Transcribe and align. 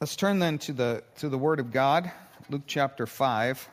Let's 0.00 0.14
turn 0.14 0.38
then 0.38 0.58
to 0.58 0.72
the, 0.72 1.02
to 1.16 1.28
the 1.28 1.36
Word 1.36 1.58
of 1.58 1.72
God, 1.72 2.12
Luke 2.48 2.62
chapter 2.68 3.04
5, 3.04 3.68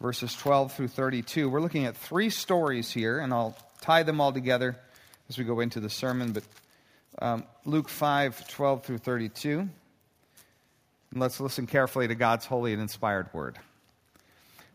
verses 0.00 0.34
12 0.34 0.72
through 0.72 0.88
32. 0.88 1.46
We're 1.46 1.60
looking 1.60 1.84
at 1.84 1.94
three 1.94 2.30
stories 2.30 2.90
here, 2.90 3.18
and 3.18 3.30
I'll 3.30 3.54
tie 3.82 4.02
them 4.02 4.18
all 4.18 4.32
together 4.32 4.78
as 5.28 5.36
we 5.36 5.44
go 5.44 5.60
into 5.60 5.78
the 5.78 5.90
sermon. 5.90 6.32
But 6.32 6.44
um, 7.20 7.44
Luke 7.66 7.90
5, 7.90 8.48
12 8.48 8.82
through 8.82 8.96
32. 8.96 9.58
And 9.58 9.70
let's 11.12 11.38
listen 11.38 11.66
carefully 11.66 12.08
to 12.08 12.14
God's 12.14 12.46
holy 12.46 12.72
and 12.72 12.80
inspired 12.80 13.28
Word. 13.34 13.58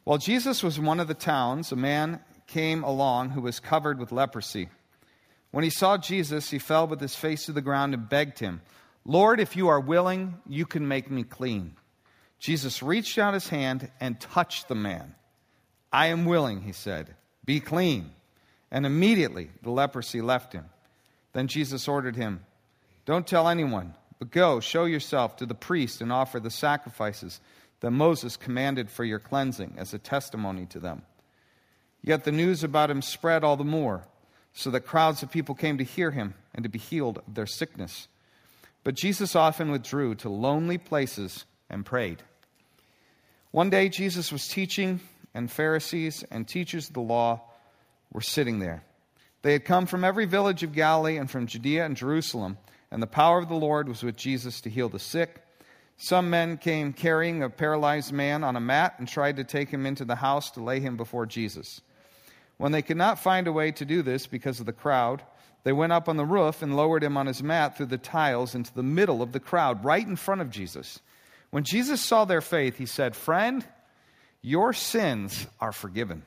While 0.03 0.19
Jesus 0.19 0.61
was 0.61 0.77
in 0.77 0.85
one 0.85 0.99
of 0.99 1.07
the 1.07 1.15
towns, 1.15 1.71
a 1.71 1.75
man 1.75 2.19
came 2.45 2.83
along 2.83 3.31
who 3.31 3.41
was 3.41 3.59
covered 3.59 3.97
with 3.97 4.11
leprosy. 4.11 4.69
When 5.49 5.63
he 5.63 5.71
saw 5.71 5.97
Jesus, 5.97 6.51
he 6.51 6.59
fell 6.59 6.85
with 6.85 7.01
his 7.01 7.15
face 7.15 7.47
to 7.47 7.51
the 7.51 7.61
ground 7.61 7.95
and 7.95 8.07
begged 8.07 8.37
him. 8.37 8.61
Lord, 9.05 9.39
if 9.39 9.55
you 9.55 9.67
are 9.67 9.79
willing, 9.79 10.39
you 10.47 10.65
can 10.65 10.87
make 10.87 11.11
me 11.11 11.23
clean. 11.23 11.75
Jesus 12.39 12.81
reached 12.81 13.17
out 13.17 13.33
his 13.33 13.47
hand 13.47 13.89
and 13.99 14.19
touched 14.19 14.67
the 14.67 14.75
man. 14.75 15.13
I 15.93 16.07
am 16.07 16.25
willing, 16.25 16.61
he 16.61 16.71
said. 16.71 17.15
Be 17.45 17.59
clean. 17.59 18.11
And 18.71 18.85
immediately 18.85 19.51
the 19.61 19.69
leprosy 19.69 20.21
left 20.21 20.53
him. 20.53 20.65
Then 21.33 21.47
Jesus 21.47 21.87
ordered 21.87 22.15
him, 22.15 22.43
Don't 23.05 23.27
tell 23.27 23.47
anyone, 23.47 23.93
but 24.19 24.31
go, 24.31 24.59
show 24.59 24.85
yourself 24.85 25.37
to 25.37 25.45
the 25.45 25.53
priest 25.53 26.01
and 26.01 26.11
offer 26.11 26.39
the 26.39 26.49
sacrifices 26.49 27.39
that 27.81 27.91
Moses 27.91 28.37
commanded 28.37 28.89
for 28.89 29.03
your 29.03 29.19
cleansing 29.19 29.75
as 29.77 29.93
a 29.93 29.99
testimony 29.99 30.65
to 30.67 30.79
them. 30.79 31.03
Yet 32.01 32.23
the 32.23 32.31
news 32.31 32.63
about 32.63 32.89
him 32.89 33.01
spread 33.01 33.43
all 33.43 33.57
the 33.57 33.63
more, 33.63 34.07
so 34.53 34.71
that 34.71 34.81
crowds 34.81 35.21
of 35.23 35.31
people 35.31 35.55
came 35.55 35.77
to 35.77 35.83
hear 35.83 36.11
him 36.11 36.33
and 36.53 36.63
to 36.63 36.69
be 36.69 36.79
healed 36.79 37.19
of 37.19 37.35
their 37.35 37.45
sickness. 37.45 38.07
But 38.85 38.93
Jesus 38.93 39.35
often 39.35 39.71
withdrew 39.71 40.13
to 40.15 40.29
lonely 40.29 40.77
places 40.77 41.43
and 41.71 41.83
prayed. 41.83 42.21
One 43.49 43.71
day, 43.71 43.89
Jesus 43.89 44.31
was 44.31 44.47
teaching, 44.47 44.99
and 45.33 45.51
Pharisees 45.51 46.23
and 46.29 46.47
teachers 46.47 46.87
of 46.87 46.93
the 46.93 47.01
law 47.01 47.41
were 48.13 48.21
sitting 48.21 48.59
there. 48.59 48.83
They 49.41 49.53
had 49.53 49.65
come 49.65 49.87
from 49.87 50.03
every 50.03 50.25
village 50.25 50.61
of 50.61 50.71
Galilee 50.71 51.17
and 51.17 51.29
from 51.29 51.47
Judea 51.47 51.83
and 51.83 51.97
Jerusalem, 51.97 52.59
and 52.91 53.01
the 53.01 53.07
power 53.07 53.39
of 53.39 53.49
the 53.49 53.55
Lord 53.55 53.89
was 53.89 54.03
with 54.03 54.17
Jesus 54.17 54.61
to 54.61 54.69
heal 54.69 54.87
the 54.87 54.99
sick. 54.99 55.43
Some 55.97 56.29
men 56.29 56.57
came 56.57 56.93
carrying 56.93 57.41
a 57.41 57.49
paralyzed 57.49 58.13
man 58.13 58.43
on 58.43 58.55
a 58.55 58.61
mat 58.61 58.95
and 58.99 59.07
tried 59.07 59.37
to 59.37 59.43
take 59.43 59.69
him 59.69 59.87
into 59.87 60.05
the 60.05 60.15
house 60.15 60.51
to 60.51 60.63
lay 60.63 60.79
him 60.79 60.95
before 60.95 61.25
Jesus. 61.25 61.81
When 62.57 62.71
they 62.71 62.83
could 62.83 62.97
not 62.97 63.17
find 63.17 63.47
a 63.47 63.51
way 63.51 63.71
to 63.71 63.85
do 63.85 64.03
this 64.03 64.27
because 64.27 64.59
of 64.59 64.67
the 64.67 64.73
crowd, 64.73 65.23
they 65.65 65.73
went 65.73 65.93
up 65.93 66.07
on 66.07 66.15
the 66.15 66.25
roof 66.25 66.61
and 66.61 66.77
lowered 66.77 67.03
him 67.03 67.17
on 67.17 67.25
his 67.25 67.41
mat 67.41 67.75
through 67.75 67.87
the 67.87 67.97
tiles 67.97 68.53
into 68.53 68.71
the 68.71 68.83
middle 68.83 69.23
of 69.23 69.31
the 69.31 69.39
crowd, 69.39 69.83
right 69.83 70.05
in 70.05 70.15
front 70.15 70.41
of 70.41 70.51
Jesus. 70.51 70.99
When 71.49 71.63
Jesus 71.63 72.01
saw 72.01 72.23
their 72.23 72.39
faith, 72.39 72.77
he 72.77 72.85
said, 72.85 73.15
Friend, 73.15 73.65
your 74.43 74.73
sins 74.73 75.47
are 75.59 75.71
forgiven. 75.71 76.21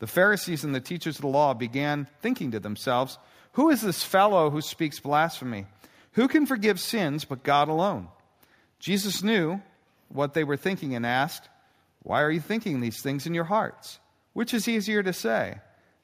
The 0.00 0.08
Pharisees 0.08 0.64
and 0.64 0.74
the 0.74 0.80
teachers 0.80 1.16
of 1.16 1.22
the 1.22 1.28
law 1.28 1.54
began 1.54 2.08
thinking 2.20 2.50
to 2.50 2.58
themselves, 2.58 3.16
Who 3.52 3.70
is 3.70 3.80
this 3.80 4.02
fellow 4.02 4.50
who 4.50 4.60
speaks 4.60 4.98
blasphemy? 4.98 5.66
Who 6.14 6.26
can 6.26 6.44
forgive 6.44 6.80
sins 6.80 7.24
but 7.24 7.44
God 7.44 7.68
alone? 7.68 8.08
Jesus 8.80 9.22
knew 9.22 9.62
what 10.08 10.34
they 10.34 10.42
were 10.42 10.56
thinking 10.56 10.96
and 10.96 11.06
asked, 11.06 11.48
Why 12.02 12.22
are 12.22 12.30
you 12.30 12.40
thinking 12.40 12.80
these 12.80 13.00
things 13.02 13.24
in 13.24 13.34
your 13.34 13.44
hearts? 13.44 14.00
Which 14.32 14.52
is 14.52 14.66
easier 14.66 15.04
to 15.04 15.12
say? 15.12 15.58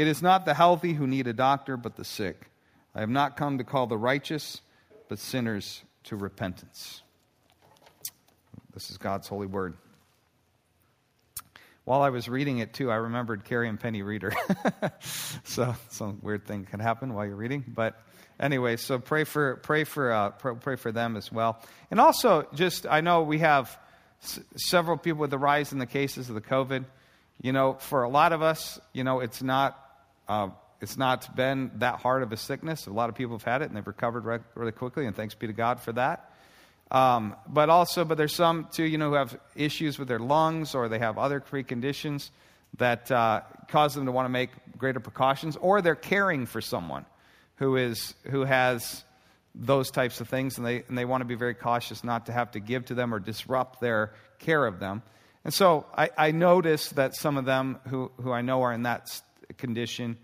it 0.00 0.06
is 0.06 0.22
not 0.22 0.46
the 0.46 0.54
healthy 0.54 0.94
who 0.94 1.06
need 1.06 1.26
a 1.26 1.34
doctor, 1.34 1.76
but 1.76 1.96
the 1.96 2.06
sick. 2.06 2.50
I 2.94 3.00
have 3.00 3.10
not 3.10 3.36
come 3.36 3.58
to 3.58 3.64
call 3.64 3.86
the 3.86 3.98
righteous, 3.98 4.62
but 5.10 5.18
sinners 5.18 5.82
to 6.04 6.16
repentance. 6.16 7.02
This 8.72 8.90
is 8.90 8.96
God's 8.96 9.28
holy 9.28 9.46
word. 9.46 9.76
While 11.84 12.00
I 12.00 12.08
was 12.08 12.30
reading 12.30 12.60
it 12.60 12.72
too, 12.72 12.90
I 12.90 12.94
remembered 12.94 13.44
Carrie 13.44 13.68
and 13.68 13.78
Penny 13.78 14.00
Reader. 14.00 14.32
so 15.44 15.74
some 15.90 16.20
weird 16.22 16.46
thing 16.46 16.64
can 16.64 16.80
happen 16.80 17.12
while 17.12 17.26
you're 17.26 17.36
reading, 17.36 17.62
but 17.68 18.00
anyway, 18.38 18.76
so 18.76 18.98
pray 18.98 19.24
for 19.24 19.56
pray 19.56 19.84
for 19.84 20.12
uh, 20.12 20.30
pray 20.30 20.76
for 20.76 20.92
them 20.92 21.14
as 21.14 21.30
well, 21.30 21.60
and 21.90 22.00
also 22.00 22.48
just 22.54 22.86
I 22.86 23.02
know 23.02 23.20
we 23.24 23.40
have 23.40 23.78
s- 24.22 24.40
several 24.56 24.96
people 24.96 25.20
with 25.20 25.30
the 25.30 25.36
rise 25.36 25.72
in 25.72 25.78
the 25.78 25.84
cases 25.84 26.30
of 26.30 26.34
the 26.36 26.40
COVID. 26.40 26.86
You 27.42 27.52
know, 27.52 27.74
for 27.74 28.02
a 28.02 28.08
lot 28.08 28.32
of 28.32 28.40
us, 28.40 28.78
you 28.92 29.02
know, 29.02 29.20
it's 29.20 29.42
not, 29.42 29.89
uh, 30.30 30.48
it's 30.80 30.96
not 30.96 31.34
been 31.34 31.72
that 31.78 31.96
hard 31.96 32.22
of 32.22 32.30
a 32.32 32.36
sickness. 32.36 32.86
A 32.86 32.92
lot 32.92 33.08
of 33.08 33.16
people 33.16 33.34
have 33.34 33.42
had 33.42 33.62
it 33.62 33.66
and 33.66 33.76
they've 33.76 33.86
recovered 33.86 34.24
re- 34.24 34.38
really 34.54 34.72
quickly, 34.72 35.06
and 35.06 35.14
thanks 35.14 35.34
be 35.34 35.48
to 35.48 35.52
God 35.52 35.80
for 35.80 35.92
that. 35.92 36.32
Um, 36.92 37.34
but 37.48 37.68
also, 37.68 38.04
but 38.04 38.16
there's 38.16 38.34
some 38.34 38.68
too, 38.72 38.84
you 38.84 38.96
know, 38.96 39.10
who 39.10 39.16
have 39.16 39.38
issues 39.56 39.98
with 39.98 40.08
their 40.08 40.18
lungs 40.18 40.74
or 40.74 40.88
they 40.88 41.00
have 41.00 41.18
other 41.18 41.40
preconditions 41.40 42.30
that 42.78 43.10
uh, 43.10 43.40
cause 43.68 43.94
them 43.94 44.06
to 44.06 44.12
want 44.12 44.26
to 44.26 44.30
make 44.30 44.50
greater 44.78 45.00
precautions, 45.00 45.56
or 45.56 45.82
they're 45.82 45.96
caring 45.96 46.46
for 46.46 46.60
someone 46.60 47.04
who 47.56 47.76
is 47.76 48.14
who 48.30 48.44
has 48.44 49.04
those 49.54 49.90
types 49.90 50.20
of 50.20 50.28
things, 50.28 50.56
and 50.58 50.66
they 50.66 50.84
and 50.88 50.96
they 50.96 51.04
want 51.04 51.20
to 51.20 51.24
be 51.26 51.34
very 51.34 51.54
cautious 51.54 52.04
not 52.04 52.26
to 52.26 52.32
have 52.32 52.52
to 52.52 52.60
give 52.60 52.84
to 52.86 52.94
them 52.94 53.12
or 53.12 53.18
disrupt 53.18 53.80
their 53.80 54.12
care 54.38 54.64
of 54.64 54.78
them. 54.78 55.02
And 55.44 55.52
so 55.54 55.86
I, 55.96 56.10
I 56.16 56.30
notice 56.32 56.90
that 56.90 57.16
some 57.16 57.36
of 57.36 57.44
them 57.44 57.78
who, 57.88 58.12
who 58.20 58.30
I 58.30 58.42
know 58.42 58.62
are 58.62 58.72
in 58.72 58.82
that 58.82 59.08
condition 59.58 60.16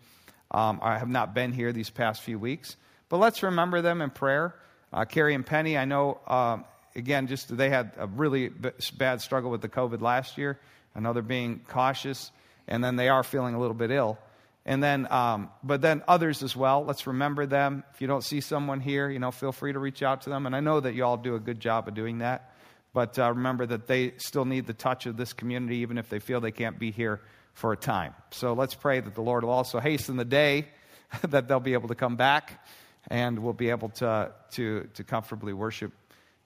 um, 0.50 0.78
are, 0.82 0.98
have 0.98 1.08
not 1.08 1.34
been 1.34 1.52
here 1.52 1.72
these 1.72 1.90
past 1.90 2.22
few 2.22 2.38
weeks. 2.38 2.76
But 3.08 3.18
let's 3.18 3.42
remember 3.42 3.82
them 3.82 4.00
in 4.00 4.10
prayer. 4.10 4.54
Uh, 4.92 5.04
Carrie 5.04 5.34
and 5.34 5.44
Penny, 5.44 5.76
I 5.76 5.84
know, 5.84 6.20
uh, 6.26 6.58
again, 6.94 7.26
just 7.26 7.54
they 7.56 7.70
had 7.70 7.92
a 7.96 8.06
really 8.06 8.48
b- 8.48 8.70
bad 8.96 9.20
struggle 9.20 9.50
with 9.50 9.60
the 9.60 9.68
COVID 9.68 10.00
last 10.00 10.38
year. 10.38 10.58
I 10.94 11.00
know 11.00 11.12
they're 11.12 11.22
being 11.22 11.60
cautious, 11.68 12.30
and 12.66 12.82
then 12.82 12.96
they 12.96 13.08
are 13.08 13.22
feeling 13.22 13.54
a 13.54 13.60
little 13.60 13.74
bit 13.74 13.90
ill. 13.90 14.18
And 14.64 14.82
then, 14.82 15.10
um, 15.12 15.50
but 15.62 15.80
then 15.80 16.02
others 16.08 16.42
as 16.42 16.56
well. 16.56 16.84
Let's 16.84 17.06
remember 17.06 17.46
them. 17.46 17.84
If 17.94 18.00
you 18.00 18.08
don't 18.08 18.24
see 18.24 18.40
someone 18.40 18.80
here, 18.80 19.08
you 19.08 19.20
know, 19.20 19.30
feel 19.30 19.52
free 19.52 19.72
to 19.72 19.78
reach 19.78 20.02
out 20.02 20.22
to 20.22 20.30
them. 20.30 20.44
And 20.46 20.56
I 20.56 20.60
know 20.60 20.80
that 20.80 20.94
you 20.94 21.04
all 21.04 21.16
do 21.16 21.36
a 21.36 21.40
good 21.40 21.60
job 21.60 21.86
of 21.86 21.94
doing 21.94 22.18
that. 22.18 22.52
But 22.92 23.16
uh, 23.18 23.28
remember 23.28 23.66
that 23.66 23.86
they 23.86 24.14
still 24.16 24.44
need 24.44 24.66
the 24.66 24.72
touch 24.72 25.06
of 25.06 25.16
this 25.16 25.32
community, 25.32 25.76
even 25.78 25.98
if 25.98 26.08
they 26.08 26.18
feel 26.18 26.40
they 26.40 26.50
can't 26.50 26.78
be 26.78 26.90
here 26.90 27.20
for 27.56 27.72
a 27.72 27.76
time. 27.76 28.12
So 28.32 28.52
let's 28.52 28.74
pray 28.74 29.00
that 29.00 29.14
the 29.14 29.22
Lord 29.22 29.42
will 29.42 29.50
also 29.50 29.80
hasten 29.80 30.16
the 30.16 30.26
day 30.26 30.68
that 31.22 31.48
they'll 31.48 31.58
be 31.58 31.72
able 31.72 31.88
to 31.88 31.94
come 31.94 32.16
back 32.16 32.62
and 33.08 33.38
we'll 33.38 33.54
be 33.54 33.70
able 33.70 33.88
to, 33.88 34.30
to, 34.52 34.86
to 34.92 35.04
comfortably 35.04 35.54
worship 35.54 35.92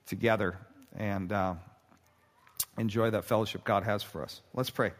together 0.05 0.57
and 0.95 1.33
uh, 1.33 1.55
enjoy 2.77 3.09
that 3.09 3.25
fellowship 3.25 3.65
God 3.65 3.83
has 3.83 4.03
for 4.03 4.23
us. 4.23 4.41
Let's 4.53 4.69
pray. 4.69 4.93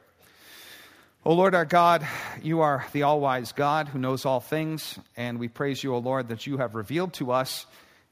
O 1.24 1.34
Lord 1.34 1.56
our 1.56 1.63
God, 1.63 2.06
you 2.44 2.60
are 2.60 2.86
the 2.92 3.04
all 3.04 3.22
wise 3.22 3.54
God 3.54 3.88
who 3.88 3.98
knows 3.98 4.25
all 4.25 4.42
things, 4.42 5.00
and 5.16 5.40
we 5.40 5.48
praise 5.48 5.81
you, 5.81 5.96
O 5.96 6.00
Lord, 6.00 6.28
that 6.28 6.46
you 6.46 6.58
have 6.58 6.75
revealed 6.75 7.13
to 7.13 7.31
us 7.31 7.66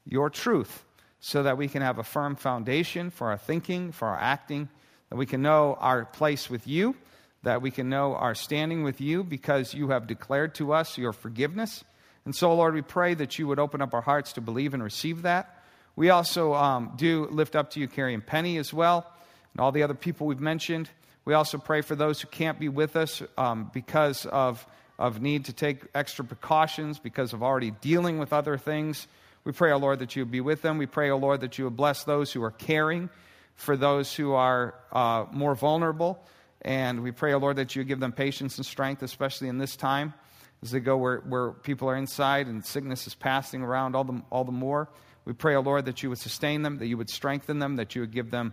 your 0.06 0.30
truth 0.30 0.84
so 1.18 1.42
that 1.42 1.58
we 1.58 1.68
can 1.68 1.82
have 1.82 1.98
a 1.98 2.04
firm 2.04 2.34
foundation 2.34 3.10
for 3.10 3.28
our 3.28 3.36
thinking, 3.36 3.92
for 3.92 4.08
our 4.08 4.18
acting, 4.18 4.70
that 5.10 5.16
we 5.16 5.26
can 5.26 5.42
know 5.42 5.76
our 5.80 6.06
place 6.06 6.48
with 6.48 6.66
you, 6.66 6.96
that 7.42 7.62
we 7.62 7.70
can 7.70 7.88
know 7.88 8.14
our 8.14 8.34
standing 8.34 8.82
with 8.82 9.00
you 9.00 9.24
because 9.24 9.72
you 9.72 9.88
have 9.88 10.06
declared 10.06 10.54
to 10.56 10.72
us 10.72 10.98
your 10.98 11.12
forgiveness. 11.12 11.84
And 12.24 12.34
so, 12.34 12.54
Lord, 12.54 12.74
we 12.74 12.82
pray 12.82 13.14
that 13.14 13.38
you 13.38 13.46
would 13.48 13.58
open 13.58 13.80
up 13.80 13.94
our 13.94 14.02
hearts 14.02 14.34
to 14.34 14.40
believe 14.40 14.74
and 14.74 14.82
receive 14.82 15.22
that. 15.22 15.64
We 15.96 16.10
also 16.10 16.54
um, 16.54 16.92
do 16.96 17.26
lift 17.30 17.56
up 17.56 17.70
to 17.70 17.80
you 17.80 17.88
Carrie 17.88 18.14
and 18.14 18.24
Penny 18.24 18.58
as 18.58 18.72
well, 18.72 19.10
and 19.52 19.60
all 19.60 19.72
the 19.72 19.82
other 19.82 19.94
people 19.94 20.26
we've 20.26 20.40
mentioned. 20.40 20.88
We 21.24 21.34
also 21.34 21.58
pray 21.58 21.80
for 21.80 21.94
those 21.94 22.20
who 22.20 22.28
can't 22.28 22.58
be 22.58 22.68
with 22.68 22.96
us 22.96 23.22
um, 23.36 23.70
because 23.72 24.26
of, 24.26 24.66
of 24.98 25.20
need 25.20 25.46
to 25.46 25.52
take 25.52 25.82
extra 25.94 26.24
precautions, 26.24 26.98
because 26.98 27.32
of 27.32 27.42
already 27.42 27.70
dealing 27.70 28.18
with 28.18 28.32
other 28.32 28.56
things. 28.56 29.06
We 29.44 29.52
pray, 29.52 29.72
O 29.72 29.74
oh 29.74 29.78
Lord, 29.78 30.00
that 30.00 30.14
you 30.16 30.22
would 30.22 30.30
be 30.30 30.40
with 30.40 30.62
them. 30.62 30.78
We 30.78 30.86
pray, 30.86 31.10
O 31.10 31.14
oh 31.14 31.18
Lord, 31.18 31.40
that 31.40 31.58
you 31.58 31.64
would 31.64 31.76
bless 31.76 32.04
those 32.04 32.32
who 32.32 32.42
are 32.42 32.50
caring 32.50 33.08
for 33.54 33.76
those 33.76 34.14
who 34.14 34.32
are 34.32 34.74
uh, 34.92 35.26
more 35.32 35.54
vulnerable. 35.54 36.22
And 36.62 37.02
we 37.02 37.10
pray, 37.10 37.32
O 37.32 37.36
oh 37.36 37.38
Lord, 37.38 37.56
that 37.56 37.74
you 37.74 37.84
give 37.84 38.00
them 38.00 38.12
patience 38.12 38.56
and 38.56 38.66
strength, 38.66 39.02
especially 39.02 39.48
in 39.48 39.58
this 39.58 39.76
time 39.76 40.14
as 40.62 40.70
they 40.70 40.80
go 40.80 40.96
where, 40.96 41.18
where 41.20 41.52
people 41.52 41.88
are 41.88 41.96
inside 41.96 42.46
and 42.46 42.64
sickness 42.64 43.06
is 43.06 43.14
passing 43.14 43.62
around 43.62 43.96
all 43.96 44.04
the, 44.04 44.22
all 44.30 44.44
the 44.44 44.52
more. 44.52 44.88
We 45.24 45.32
pray, 45.32 45.54
O 45.54 45.60
Lord, 45.60 45.86
that 45.86 46.02
you 46.02 46.08
would 46.10 46.18
sustain 46.18 46.62
them, 46.62 46.78
that 46.78 46.86
you 46.86 46.96
would 46.96 47.10
strengthen 47.10 47.58
them, 47.58 47.76
that 47.76 47.94
you 47.94 48.02
would 48.02 48.12
give 48.12 48.30
them, 48.30 48.52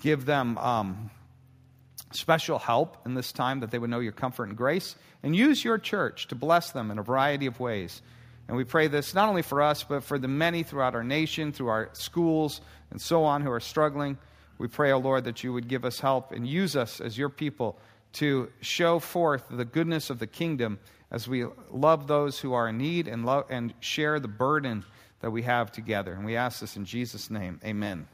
give 0.00 0.24
them 0.24 0.56
um, 0.58 1.10
special 2.12 2.58
help 2.58 2.98
in 3.06 3.14
this 3.14 3.32
time, 3.32 3.60
that 3.60 3.70
they 3.70 3.78
would 3.78 3.90
know 3.90 4.00
your 4.00 4.12
comfort 4.12 4.48
and 4.48 4.56
grace, 4.56 4.96
and 5.22 5.34
use 5.34 5.64
your 5.64 5.78
church 5.78 6.28
to 6.28 6.34
bless 6.34 6.70
them 6.70 6.90
in 6.90 6.98
a 6.98 7.02
variety 7.02 7.46
of 7.46 7.60
ways. 7.60 8.00
And 8.46 8.56
we 8.56 8.64
pray 8.64 8.88
this 8.88 9.14
not 9.14 9.28
only 9.28 9.42
for 9.42 9.62
us, 9.62 9.84
but 9.84 10.04
for 10.04 10.18
the 10.18 10.28
many 10.28 10.62
throughout 10.62 10.94
our 10.94 11.04
nation, 11.04 11.52
through 11.52 11.68
our 11.68 11.90
schools, 11.94 12.60
and 12.90 13.00
so 13.00 13.24
on 13.24 13.40
who 13.40 13.50
are 13.50 13.60
struggling. 13.60 14.18
We 14.58 14.68
pray, 14.68 14.92
O 14.92 14.96
oh 14.96 14.98
Lord, 14.98 15.24
that 15.24 15.42
you 15.42 15.52
would 15.52 15.68
give 15.68 15.84
us 15.84 16.00
help 16.00 16.32
and 16.32 16.46
use 16.46 16.76
us 16.76 17.00
as 17.00 17.18
your 17.18 17.28
people 17.28 17.78
to 18.14 18.50
show 18.60 18.98
forth 18.98 19.44
the 19.50 19.64
goodness 19.64 20.10
of 20.10 20.18
the 20.18 20.26
kingdom 20.26 20.78
as 21.10 21.28
we 21.28 21.44
love 21.70 22.06
those 22.06 22.38
who 22.38 22.52
are 22.52 22.68
in 22.68 22.78
need 22.78 23.08
and, 23.08 23.24
love, 23.24 23.46
and 23.50 23.74
share 23.80 24.20
the 24.20 24.28
burden 24.28 24.84
that 25.20 25.30
we 25.30 25.42
have 25.42 25.72
together. 25.72 26.12
And 26.12 26.24
we 26.24 26.36
ask 26.36 26.60
this 26.60 26.76
in 26.76 26.84
Jesus' 26.84 27.30
name. 27.30 27.60
Amen. 27.64 28.06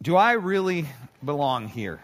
Do 0.00 0.16
I 0.16 0.32
really 0.32 0.86
belong 1.24 1.68
here? 1.68 2.00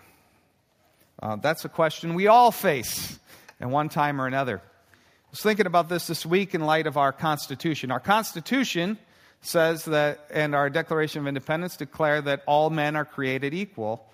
Uh, 1.23 1.37
that's 1.37 1.65
a 1.65 1.69
question 1.69 2.15
we 2.15 2.27
all 2.27 2.51
face 2.51 3.19
at 3.61 3.69
one 3.69 3.89
time 3.89 4.21
or 4.21 4.27
another. 4.27 4.59
I 4.59 5.31
was 5.31 5.41
thinking 5.41 5.67
about 5.67 5.89
this 5.89 6.07
this 6.07 6.27
week 6.27 6.55
in 6.55 6.61
light 6.61 6.87
of 6.87 6.97
our 6.97 7.13
Constitution. 7.13 7.91
Our 7.91 8.01
Constitution 8.01 8.99
says 9.47 9.85
that, 9.87 10.27
and 10.31 10.55
our 10.55 10.71
Declaration 10.71 11.21
of 11.21 11.27
Independence 11.27 11.77
declare 11.77 12.21
that 12.23 12.43
all 12.47 12.71
men 12.71 12.97
are 12.97 13.05
created 13.05 13.55
equal 13.55 14.11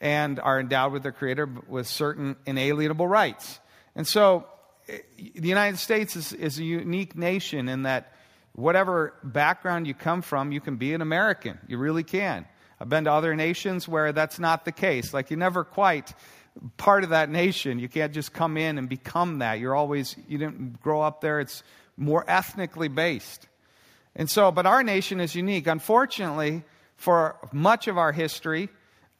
and 0.00 0.40
are 0.40 0.58
endowed 0.58 0.92
with 0.92 1.02
their 1.02 1.12
Creator 1.12 1.48
with 1.68 1.86
certain 1.86 2.36
inalienable 2.46 3.06
rights. 3.06 3.60
And 3.94 4.06
so, 4.06 4.46
eh, 4.88 4.98
the 5.16 5.48
United 5.48 5.78
States 5.78 6.16
is, 6.16 6.32
is 6.32 6.58
a 6.58 6.64
unique 6.64 7.16
nation 7.16 7.68
in 7.68 7.84
that 7.84 8.12
whatever 8.54 9.14
background 9.22 9.86
you 9.86 9.94
come 9.94 10.22
from, 10.22 10.52
you 10.52 10.60
can 10.60 10.76
be 10.76 10.94
an 10.94 11.00
American. 11.00 11.58
You 11.68 11.78
really 11.78 12.02
can. 12.04 12.46
I've 12.80 12.88
been 12.88 13.04
to 13.04 13.12
other 13.12 13.36
nations 13.36 13.88
where 13.88 14.12
that's 14.12 14.38
not 14.38 14.64
the 14.64 14.72
case. 14.72 15.14
Like, 15.14 15.30
you're 15.30 15.38
never 15.38 15.62
quite 15.64 16.12
part 16.76 17.04
of 17.04 17.10
that 17.10 17.30
nation. 17.30 17.78
You 17.78 17.88
can't 17.88 18.12
just 18.12 18.32
come 18.32 18.56
in 18.56 18.78
and 18.78 18.88
become 18.88 19.38
that. 19.38 19.60
You're 19.60 19.74
always, 19.74 20.16
you 20.28 20.38
didn't 20.38 20.80
grow 20.80 21.00
up 21.00 21.20
there. 21.20 21.40
It's 21.40 21.62
more 21.96 22.24
ethnically 22.28 22.88
based. 22.88 23.46
And 24.14 24.28
so, 24.28 24.52
but 24.52 24.66
our 24.66 24.82
nation 24.82 25.20
is 25.20 25.34
unique. 25.34 25.66
Unfortunately, 25.66 26.64
for 26.96 27.36
much 27.52 27.88
of 27.88 27.98
our 27.98 28.12
history, 28.12 28.68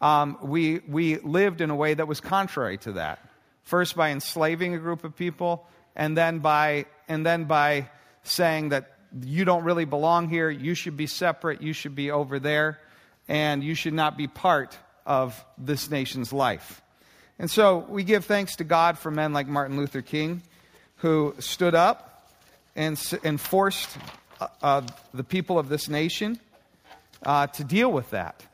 um, 0.00 0.37
we, 0.43 0.81
we 0.87 1.19
lived 1.19 1.61
in 1.61 1.71
a 1.71 1.77
way 1.77 1.94
that 1.94 2.06
was 2.06 2.21
contrary 2.21 2.79
to 2.79 2.93
that. 2.93 3.19
First, 3.62 3.97
by 3.97 4.11
enslaving 4.11 4.75
a 4.75 4.79
group 4.79 5.05
of 5.05 5.17
people, 5.17 5.67
and 5.94 6.17
then 6.17 6.41
by, 6.41 6.87
and 7.09 7.25
then 7.25 7.44
by 7.44 7.89
saying 8.23 8.71
that 8.71 8.97
you 9.21 9.44
don't 9.44 9.65
really 9.65 9.85
belong 9.85 10.29
here, 10.29 10.50
you 10.50 10.75
should 10.75 10.97
be 10.97 11.06
separate, 11.06 11.62
you 11.62 11.73
should 11.73 11.94
be 11.94 12.11
over 12.11 12.39
there, 12.39 12.81
and 13.29 13.62
you 13.62 13.75
should 13.75 13.94
not 13.94 14.17
be 14.17 14.27
part 14.27 14.77
of 15.06 15.44
this 15.59 15.91
nation's 15.91 16.33
life. 16.33 16.83
And 17.39 17.50
so 17.50 17.79
we 17.89 18.05
give 18.05 18.25
thanks 18.25 18.56
to 18.56 18.65
God 18.65 18.99
for 18.99 19.11
men 19.11 19.33
like 19.33 19.47
Martin 19.47 19.77
Luther 19.77 20.03
King, 20.03 20.43
who 20.97 21.35
stood 21.39 21.75
up 21.75 22.31
and, 22.77 23.00
and 23.25 23.41
forced 23.41 23.97
uh, 24.43 24.49
uh, 24.62 24.83
the 25.15 25.23
people 25.23 25.59
of 25.59 25.69
this 25.69 25.89
nation 25.89 26.41
uh, 27.23 27.47
to 27.47 27.62
deal 27.62 27.93
with 27.93 28.11
that 28.11 28.44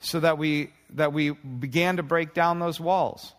so 0.00 0.20
that 0.20 0.38
we, 0.38 0.70
that 0.90 1.12
we 1.12 1.30
began 1.32 1.96
to 1.98 2.02
break 2.02 2.32
down 2.32 2.60
those 2.60 2.80
walls. 2.80 3.34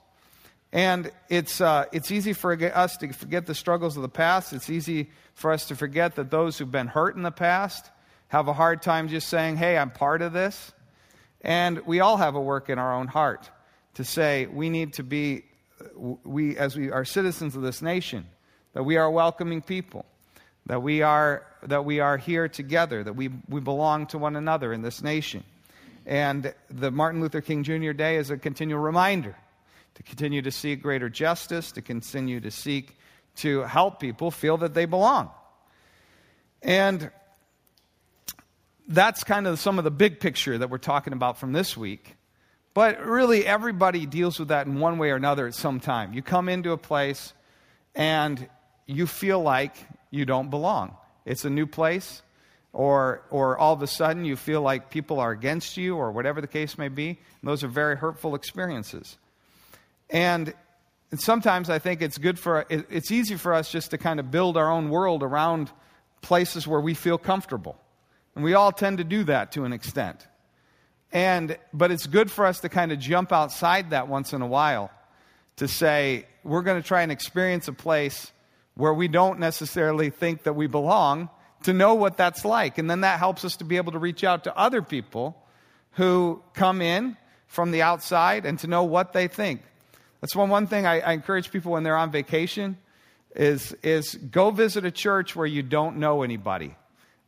And 0.71 1.11
it's, 1.29 1.61
uh, 1.61 1.85
it's 1.91 2.11
easy 2.11 2.33
for 2.33 2.53
us 2.75 2.97
to 2.97 3.11
forget 3.13 3.45
the 3.47 3.55
struggles 3.55 3.95
of 3.95 4.03
the 4.03 4.09
past. 4.09 4.53
It's 4.53 4.69
easy 4.69 5.09
for 5.33 5.51
us 5.51 5.67
to 5.69 5.75
forget 5.75 6.15
that 6.15 6.29
those 6.29 6.57
who've 6.57 6.71
been 6.71 6.87
hurt 6.87 7.15
in 7.15 7.23
the 7.23 7.31
past 7.31 7.89
have 8.27 8.47
a 8.47 8.53
hard 8.53 8.81
time 8.81 9.07
just 9.07 9.27
saying, 9.27 9.57
hey, 9.57 9.77
I'm 9.77 9.89
part 9.89 10.21
of 10.21 10.33
this. 10.33 10.73
And 11.41 11.79
we 11.87 12.01
all 12.01 12.17
have 12.17 12.35
a 12.35 12.41
work 12.41 12.69
in 12.69 12.77
our 12.77 12.93
own 12.93 13.07
heart 13.07 13.49
to 13.95 14.03
say 14.03 14.45
we 14.45 14.69
need 14.69 14.93
to 14.93 15.03
be, 15.03 15.45
we, 15.95 16.57
as 16.57 16.75
we 16.75 16.91
are 16.91 17.05
citizens 17.05 17.55
of 17.55 17.61
this 17.61 17.81
nation, 17.81 18.27
that 18.73 18.83
we 18.83 18.97
are 18.97 19.09
welcoming 19.09 19.61
people 19.61 20.05
that 20.67 20.81
we 20.81 21.01
are, 21.01 21.45
that 21.63 21.85
we 21.85 21.99
are 21.99 22.17
here 22.17 22.47
together, 22.47 23.03
that 23.03 23.13
we, 23.13 23.29
we 23.49 23.61
belong 23.61 24.07
to 24.07 24.17
one 24.17 24.35
another 24.35 24.73
in 24.73 24.81
this 24.81 25.01
nation. 25.01 25.43
And 26.05 26.53
the 26.69 26.91
Martin 26.91 27.21
Luther 27.21 27.41
King 27.41 27.63
Jr. 27.63 27.91
Day 27.91 28.17
is 28.17 28.29
a 28.29 28.37
continual 28.37 28.81
reminder 28.81 29.35
to 29.95 30.03
continue 30.03 30.41
to 30.41 30.51
seek 30.51 30.81
greater 30.81 31.09
justice, 31.09 31.71
to 31.73 31.81
continue 31.81 32.39
to 32.39 32.51
seek 32.51 32.97
to 33.37 33.61
help 33.61 33.99
people 33.99 34.31
feel 34.31 34.57
that 34.57 34.73
they 34.73 34.85
belong. 34.85 35.29
And 36.61 37.11
that's 38.87 39.23
kind 39.23 39.47
of 39.47 39.59
some 39.59 39.77
of 39.77 39.83
the 39.83 39.91
big 39.91 40.19
picture 40.19 40.57
that 40.57 40.69
we're 40.69 40.77
talking 40.77 41.13
about 41.13 41.37
from 41.37 41.53
this 41.53 41.75
week. 41.75 42.15
But 42.73 43.05
really, 43.05 43.45
everybody 43.45 44.05
deals 44.05 44.37
with 44.37 44.49
that 44.49 44.67
in 44.67 44.79
one 44.79 44.97
way 44.97 45.11
or 45.11 45.15
another 45.15 45.47
at 45.47 45.55
some 45.55 45.79
time. 45.79 46.13
You 46.13 46.21
come 46.21 46.49
into 46.49 46.71
a 46.71 46.77
place 46.77 47.33
and 47.95 48.47
you 48.85 49.07
feel 49.07 49.41
like 49.41 49.75
you 50.11 50.25
don't 50.25 50.49
belong. 50.49 50.95
It's 51.25 51.45
a 51.45 51.49
new 51.49 51.65
place, 51.65 52.21
or, 52.73 53.23
or 53.29 53.57
all 53.57 53.73
of 53.73 53.81
a 53.81 53.87
sudden 53.87 54.25
you 54.25 54.35
feel 54.35 54.61
like 54.61 54.89
people 54.89 55.19
are 55.19 55.31
against 55.31 55.77
you, 55.77 55.95
or 55.95 56.11
whatever 56.11 56.41
the 56.41 56.47
case 56.47 56.77
may 56.77 56.89
be. 56.89 57.07
And 57.07 57.49
those 57.49 57.63
are 57.63 57.67
very 57.67 57.97
hurtful 57.97 58.35
experiences. 58.35 59.17
And, 60.09 60.53
sometimes 61.19 61.69
I 61.69 61.79
think 61.79 62.01
it's 62.01 62.17
good 62.17 62.39
for, 62.39 62.65
it, 62.69 62.87
it's 62.89 63.11
easy 63.11 63.35
for 63.35 63.53
us 63.53 63.71
just 63.71 63.91
to 63.91 63.97
kind 63.97 64.19
of 64.19 64.31
build 64.31 64.57
our 64.57 64.71
own 64.71 64.89
world 64.89 65.23
around 65.23 65.71
places 66.21 66.67
where 66.67 66.81
we 66.81 66.93
feel 66.93 67.17
comfortable. 67.17 67.77
And 68.35 68.43
we 68.43 68.53
all 68.53 68.71
tend 68.71 68.97
to 68.97 69.03
do 69.03 69.23
that 69.25 69.51
to 69.53 69.63
an 69.63 69.73
extent. 69.73 70.25
And, 71.11 71.57
but 71.73 71.91
it's 71.91 72.07
good 72.07 72.29
for 72.29 72.45
us 72.45 72.59
to 72.61 72.69
kind 72.69 72.91
of 72.91 72.99
jump 72.99 73.31
outside 73.31 73.91
that 73.91 74.07
once 74.07 74.33
in 74.33 74.41
a 74.41 74.47
while 74.47 74.91
to 75.57 75.67
say, 75.67 76.25
we're 76.43 76.63
going 76.63 76.81
to 76.81 76.87
try 76.87 77.01
and 77.01 77.11
experience 77.11 77.67
a 77.67 77.73
place 77.73 78.31
where 78.75 78.93
we 78.93 79.07
don't 79.07 79.39
necessarily 79.39 80.09
think 80.09 80.43
that 80.43 80.53
we 80.53 80.67
belong 80.67 81.29
to 81.63 81.73
know 81.73 81.95
what 81.95 82.17
that's 82.17 82.45
like. 82.45 82.77
And 82.77 82.89
then 82.89 83.01
that 83.01 83.19
helps 83.19 83.43
us 83.43 83.57
to 83.57 83.63
be 83.63 83.77
able 83.77 83.93
to 83.93 83.99
reach 83.99 84.23
out 84.23 84.43
to 84.43 84.55
other 84.57 84.81
people 84.81 85.41
who 85.93 86.43
come 86.53 86.81
in 86.81 87.17
from 87.47 87.71
the 87.71 87.81
outside 87.81 88.45
and 88.45 88.59
to 88.59 88.67
know 88.67 88.83
what 88.83 89.13
they 89.13 89.27
think. 89.27 89.61
That's 90.21 90.35
one, 90.35 90.49
one 90.49 90.67
thing 90.67 90.85
I, 90.85 90.99
I 90.99 91.13
encourage 91.13 91.51
people 91.51 91.71
when 91.71 91.83
they're 91.83 91.97
on 91.97 92.11
vacation 92.11 92.77
is, 93.35 93.73
is 93.83 94.15
go 94.15 94.51
visit 94.51 94.85
a 94.85 94.91
church 94.91 95.35
where 95.35 95.45
you 95.45 95.63
don't 95.63 95.97
know 95.97 96.23
anybody 96.23 96.75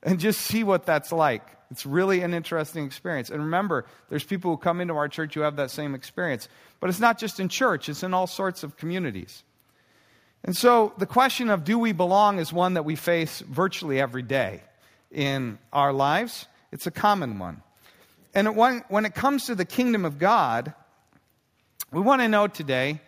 and 0.04 0.20
just 0.20 0.42
see 0.42 0.64
what 0.64 0.86
that's 0.86 1.12
like. 1.12 1.44
It's 1.72 1.86
really 1.86 2.22
an 2.22 2.34
interesting 2.34 2.86
experience. 2.86 3.30
And 3.30 3.42
remember, 3.42 3.86
there's 4.10 4.24
people 4.24 4.52
who 4.52 4.58
come 4.58 4.80
into 4.80 4.96
our 4.96 5.10
church 5.10 5.34
who 5.34 5.42
have 5.42 5.58
that 5.58 5.70
same 5.70 5.96
experience. 5.96 6.48
But 6.80 6.90
it's 6.90 7.00
not 7.00 7.18
just 7.20 7.40
in 7.40 7.50
church, 7.50 7.90
it's 7.90 8.04
in 8.04 8.14
all 8.14 8.28
sorts 8.28 8.64
of 8.64 8.78
communities. 8.78 9.44
And 10.44 10.56
so 10.56 10.94
the 10.98 11.06
question 11.06 11.50
of 11.50 11.64
do 11.64 11.78
we 11.78 11.92
belong 11.92 12.40
is 12.40 12.54
one 12.54 12.76
that 12.76 12.86
we 12.86 12.96
face 12.96 13.40
virtually 13.42 14.00
every 14.00 14.22
day 14.22 14.62
in 15.12 15.58
our 15.74 15.94
lives. 15.94 16.46
It's 16.72 16.88
a 16.88 16.92
common 16.92 17.40
one. 17.40 17.62
And 18.34 18.56
when, 18.56 19.06
it 19.06 19.16
comes 19.16 19.46
to 19.46 19.56
the 19.56 19.66
kingdom 19.66 20.06
of 20.06 20.20
God, 20.20 20.74
we 21.92 22.02
want 22.02 22.22
to 22.22 22.28
know 22.28 22.48
today, 22.48 23.00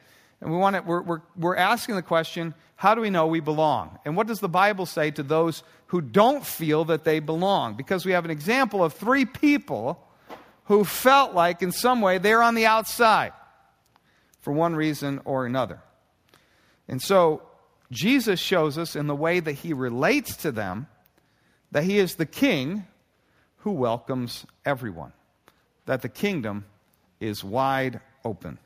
and 0.41 0.51
we 0.51 0.57
want 0.57 0.75
to, 0.75 0.81
we're, 0.81 1.01
we're, 1.01 1.21
we're 1.37 1.55
asking 1.55 1.95
the 1.95 2.01
question 2.01 2.53
how 2.75 2.95
do 2.95 3.01
we 3.01 3.09
know 3.09 3.27
we 3.27 3.41
belong? 3.41 3.99
And 4.05 4.15
what 4.15 4.27
does 4.27 4.39
the 4.39 4.47
Bible 4.47 4.85
say 4.85 5.11
to 5.11 5.21
those 5.21 5.63
who 5.87 5.99
don't 5.99 6.45
feel 6.45 6.85
that 6.85 7.03
they 7.03 7.19
belong? 7.19 7.75
Because 7.75 8.05
we 8.05 8.13
have 8.13 8.23
an 8.23 8.31
example 8.31 8.81
of 8.81 8.93
three 8.93 9.25
people 9.25 10.01
who 10.63 10.85
felt 10.85 11.33
like 11.33 11.61
in 11.61 11.73
some 11.73 11.99
way 11.99 12.19
they're 12.19 12.41
on 12.41 12.55
the 12.55 12.67
outside 12.67 13.33
for 14.39 14.53
one 14.53 14.77
reason 14.77 15.19
or 15.25 15.45
another. 15.45 15.81
And 16.89 17.01
so 17.01 17.43
Jesus 17.91 18.39
shows 18.39 18.77
us 18.77 18.95
in 18.95 19.07
the 19.07 19.15
way 19.15 19.39
that 19.39 19.53
he 19.53 19.73
relates 19.73 20.35
to 20.37 20.51
them 20.51 20.87
that 21.71 21.83
he 21.83 21.99
is 21.99 22.15
the 22.15 22.25
king 22.25 22.85
who 23.57 23.71
welcomes 23.71 24.45
everyone, 24.65 25.13
that 25.85 26.01
the 26.01 26.09
kingdom 26.09 26.65
is 27.19 27.43
wide 27.43 28.01
open. 28.25 28.57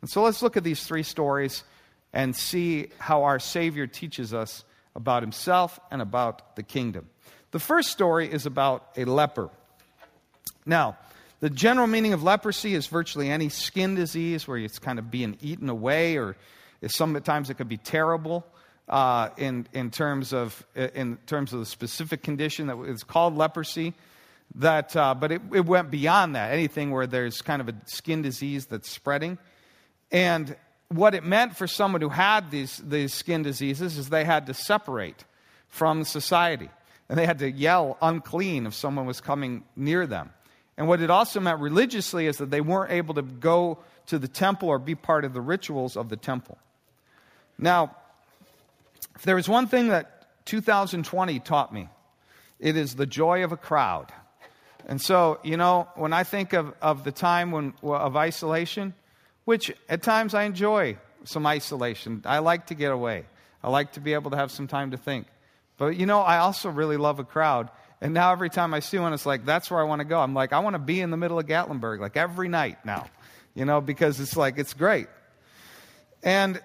And 0.00 0.10
so 0.10 0.22
let's 0.22 0.40
look 0.40 0.56
at 0.56 0.64
these 0.64 0.84
three 0.84 1.02
stories 1.02 1.64
and 2.12 2.36
see 2.36 2.88
how 2.98 3.24
our 3.24 3.38
Savior 3.38 3.86
teaches 3.86 4.32
us 4.32 4.64
about 4.94 5.22
himself 5.22 5.80
and 5.90 6.00
about 6.00 6.56
the 6.56 6.62
kingdom. 6.62 7.08
The 7.50 7.58
first 7.58 7.90
story 7.90 8.30
is 8.30 8.46
about 8.46 8.86
a 8.96 9.04
leper. 9.04 9.50
Now, 10.64 10.96
the 11.40 11.50
general 11.50 11.86
meaning 11.86 12.12
of 12.12 12.22
leprosy 12.22 12.74
is 12.74 12.86
virtually 12.86 13.30
any 13.30 13.48
skin 13.48 13.94
disease 13.94 14.46
where 14.46 14.58
it's 14.58 14.78
kind 14.78 14.98
of 14.98 15.10
being 15.10 15.36
eaten 15.40 15.68
away, 15.68 16.16
or 16.16 16.36
sometimes 16.90 17.50
it 17.50 17.54
could 17.54 17.68
be 17.68 17.76
terrible 17.76 18.44
uh, 18.88 19.30
in, 19.36 19.66
in, 19.72 19.90
terms 19.90 20.32
of, 20.32 20.66
in 20.74 21.18
terms 21.26 21.52
of 21.52 21.60
the 21.60 21.66
specific 21.66 22.22
condition 22.22 22.66
that 22.66 22.78
is 22.82 23.04
called 23.04 23.36
leprosy. 23.36 23.94
That, 24.56 24.94
uh, 24.94 25.14
but 25.14 25.32
it, 25.32 25.40
it 25.54 25.64
went 25.64 25.90
beyond 25.90 26.36
that, 26.36 26.52
anything 26.52 26.90
where 26.90 27.06
there's 27.06 27.40
kind 27.40 27.62
of 27.62 27.68
a 27.68 27.74
skin 27.86 28.20
disease 28.20 28.66
that's 28.66 28.90
spreading. 28.90 29.38
And 30.10 30.54
what 30.88 31.14
it 31.14 31.24
meant 31.24 31.56
for 31.56 31.66
someone 31.66 32.02
who 32.02 32.10
had 32.10 32.50
these, 32.50 32.76
these 32.78 33.14
skin 33.14 33.42
diseases 33.42 33.96
is 33.96 34.10
they 34.10 34.24
had 34.24 34.46
to 34.46 34.54
separate 34.54 35.24
from 35.68 36.04
society. 36.04 36.68
And 37.08 37.18
they 37.18 37.26
had 37.26 37.38
to 37.38 37.50
yell 37.50 37.96
unclean 38.02 38.66
if 38.66 38.74
someone 38.74 39.06
was 39.06 39.20
coming 39.20 39.64
near 39.74 40.06
them. 40.06 40.30
And 40.76 40.88
what 40.88 41.00
it 41.00 41.10
also 41.10 41.40
meant 41.40 41.60
religiously 41.60 42.26
is 42.26 42.38
that 42.38 42.50
they 42.50 42.60
weren't 42.60 42.92
able 42.92 43.14
to 43.14 43.22
go 43.22 43.78
to 44.06 44.18
the 44.18 44.28
temple 44.28 44.68
or 44.68 44.78
be 44.78 44.94
part 44.94 45.24
of 45.24 45.32
the 45.32 45.40
rituals 45.40 45.96
of 45.96 46.08
the 46.08 46.16
temple. 46.16 46.58
Now, 47.58 47.94
if 49.14 49.22
there 49.22 49.36
was 49.36 49.48
one 49.48 49.66
thing 49.66 49.88
that 49.88 50.44
2020 50.46 51.38
taught 51.40 51.72
me, 51.72 51.88
it 52.58 52.76
is 52.76 52.94
the 52.94 53.06
joy 53.06 53.44
of 53.44 53.52
a 53.52 53.56
crowd. 53.56 54.12
And 54.86 55.00
so, 55.00 55.38
you 55.42 55.56
know, 55.56 55.88
when 55.94 56.12
I 56.12 56.24
think 56.24 56.52
of, 56.52 56.74
of 56.82 57.04
the 57.04 57.12
time 57.12 57.50
when, 57.50 57.74
of 57.82 58.16
isolation, 58.16 58.94
which 59.44 59.72
at 59.88 60.02
times 60.02 60.34
I 60.34 60.44
enjoy 60.44 60.96
some 61.24 61.46
isolation, 61.46 62.22
I 62.24 62.38
like 62.38 62.66
to 62.66 62.74
get 62.74 62.92
away. 62.92 63.24
I 63.62 63.70
like 63.70 63.92
to 63.92 64.00
be 64.00 64.14
able 64.14 64.32
to 64.32 64.36
have 64.36 64.50
some 64.50 64.66
time 64.66 64.90
to 64.90 64.96
think. 64.96 65.26
But, 65.78 65.96
you 65.96 66.06
know, 66.06 66.20
I 66.20 66.38
also 66.38 66.68
really 66.68 66.96
love 66.96 67.18
a 67.18 67.24
crowd. 67.24 67.70
And 68.00 68.14
now 68.14 68.32
every 68.32 68.50
time 68.50 68.74
I 68.74 68.80
see 68.80 68.98
one, 68.98 69.12
it's 69.12 69.26
like, 69.26 69.44
that's 69.44 69.70
where 69.70 69.80
I 69.80 69.84
want 69.84 70.00
to 70.00 70.04
go. 70.04 70.20
I'm 70.20 70.34
like, 70.34 70.52
I 70.52 70.58
want 70.58 70.74
to 70.74 70.80
be 70.80 71.00
in 71.00 71.10
the 71.10 71.16
middle 71.16 71.38
of 71.38 71.46
Gatlinburg, 71.46 72.00
like 72.00 72.16
every 72.16 72.48
night 72.48 72.84
now, 72.84 73.06
you 73.54 73.64
know, 73.64 73.80
because 73.80 74.18
it's 74.18 74.36
like, 74.36 74.58
it's 74.58 74.74
great. 74.74 75.06
And 76.24 76.60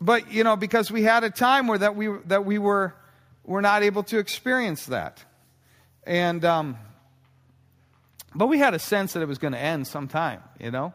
but 0.00 0.32
you 0.32 0.44
know 0.44 0.56
because 0.56 0.90
we 0.90 1.02
had 1.02 1.24
a 1.24 1.30
time 1.30 1.66
where 1.66 1.78
that 1.78 1.96
we 1.96 2.08
that 2.26 2.44
we 2.44 2.58
were 2.58 2.94
were 3.44 3.62
not 3.62 3.82
able 3.82 4.02
to 4.04 4.18
experience 4.18 4.86
that. 4.86 5.24
And 6.04 6.44
um, 6.44 6.76
but 8.34 8.46
we 8.46 8.58
had 8.58 8.74
a 8.74 8.78
sense 8.78 9.14
that 9.14 9.22
it 9.22 9.28
was 9.28 9.38
going 9.38 9.52
to 9.52 9.58
end 9.58 9.86
sometime 9.86 10.42
you 10.60 10.70
know? 10.70 10.92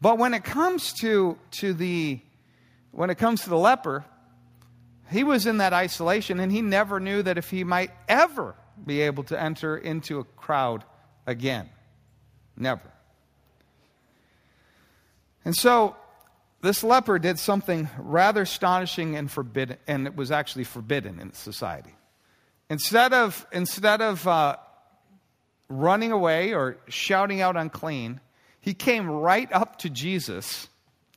But 0.00 0.18
when 0.18 0.34
it 0.34 0.44
comes 0.44 0.92
to 0.94 1.38
to 1.52 1.72
the 1.72 2.20
when 2.90 3.10
it 3.10 3.16
comes 3.16 3.42
to 3.42 3.50
the 3.50 3.58
leper 3.58 4.04
he 5.10 5.22
was 5.22 5.46
in 5.46 5.58
that 5.58 5.72
isolation 5.72 6.40
and 6.40 6.50
he 6.50 6.62
never 6.62 6.98
knew 6.98 7.22
that 7.22 7.38
if 7.38 7.50
he 7.50 7.62
might 7.62 7.90
ever 8.08 8.54
be 8.84 9.02
able 9.02 9.22
to 9.24 9.40
enter 9.40 9.76
into 9.76 10.18
a 10.18 10.24
crowd 10.24 10.84
again. 11.26 11.68
Never. 12.56 12.90
And 15.44 15.54
so 15.54 15.96
this 16.64 16.82
leper 16.82 17.18
did 17.18 17.38
something 17.38 17.88
rather 17.98 18.42
astonishing 18.42 19.16
and 19.16 19.30
forbidden, 19.30 19.76
and 19.86 20.06
it 20.06 20.16
was 20.16 20.30
actually 20.30 20.64
forbidden 20.64 21.20
in 21.20 21.32
society. 21.34 21.94
Instead 22.70 23.12
of, 23.12 23.46
instead 23.52 24.00
of 24.00 24.26
uh, 24.26 24.56
running 25.68 26.10
away 26.10 26.54
or 26.54 26.78
shouting 26.88 27.42
out 27.42 27.56
unclean, 27.56 28.18
he 28.60 28.72
came 28.72 29.10
right 29.10 29.52
up 29.52 29.78
to 29.80 29.90
Jesus, 29.90 30.68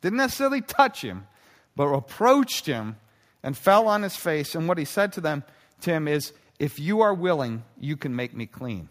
didn't 0.01 0.17
necessarily 0.17 0.61
touch 0.61 1.01
him, 1.01 1.25
but 1.77 1.85
approached 1.87 2.65
him 2.65 2.97
and 3.41 3.57
fell 3.57 3.87
on 3.87 4.03
his 4.03 4.17
face. 4.17 4.53
And 4.53 4.67
what 4.67 4.77
he 4.77 4.83
said 4.83 5.13
to 5.13 5.21
them, 5.21 5.45
to 5.81 5.91
him, 5.91 6.09
is, 6.09 6.33
If 6.59 6.77
you 6.77 6.99
are 6.99 7.13
willing, 7.13 7.63
you 7.79 7.95
can 7.95 8.15
make 8.15 8.35
me 8.35 8.47
clean. 8.47 8.89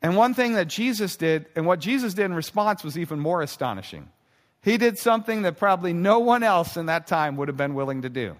And 0.00 0.16
one 0.16 0.32
thing 0.32 0.54
that 0.54 0.68
Jesus 0.68 1.16
did, 1.16 1.44
and 1.54 1.66
what 1.66 1.78
Jesus 1.78 2.14
did 2.14 2.24
in 2.24 2.32
response 2.32 2.82
was 2.82 2.96
even 2.96 3.20
more 3.20 3.42
astonishing. 3.42 4.08
He 4.62 4.76
did 4.76 4.98
something 4.98 5.42
that 5.42 5.58
probably 5.58 5.92
no 5.92 6.18
one 6.18 6.42
else 6.42 6.76
in 6.76 6.86
that 6.86 7.06
time 7.06 7.36
would 7.36 7.48
have 7.48 7.56
been 7.56 7.74
willing 7.74 8.02
to 8.02 8.10
do. 8.10 8.36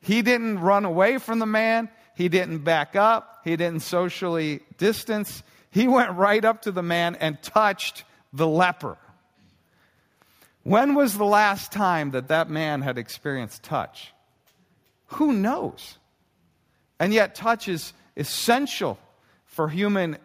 He 0.00 0.22
didn't 0.22 0.60
run 0.60 0.84
away 0.84 1.18
from 1.18 1.38
the 1.38 1.46
man, 1.46 1.88
he 2.14 2.28
didn't 2.28 2.58
back 2.58 2.94
up, 2.94 3.40
he 3.44 3.56
didn't 3.56 3.80
socially 3.80 4.60
distance. 4.78 5.42
He 5.70 5.88
went 5.88 6.12
right 6.12 6.44
up 6.44 6.62
to 6.62 6.72
the 6.72 6.82
man 6.82 7.16
and 7.16 7.42
touched 7.42 8.04
the 8.32 8.46
leper. 8.46 8.96
When 10.62 10.94
was 10.94 11.16
the 11.16 11.24
last 11.24 11.72
time 11.72 12.10
that 12.12 12.28
that 12.28 12.50
man 12.50 12.82
had 12.82 12.98
experienced 12.98 13.62
touch? 13.62 14.12
Who 15.06 15.32
knows? 15.32 15.98
And 16.98 17.12
yet, 17.12 17.34
touch 17.34 17.68
is 17.68 17.92
essential 18.16 18.98
for 19.44 19.68
human 19.68 20.18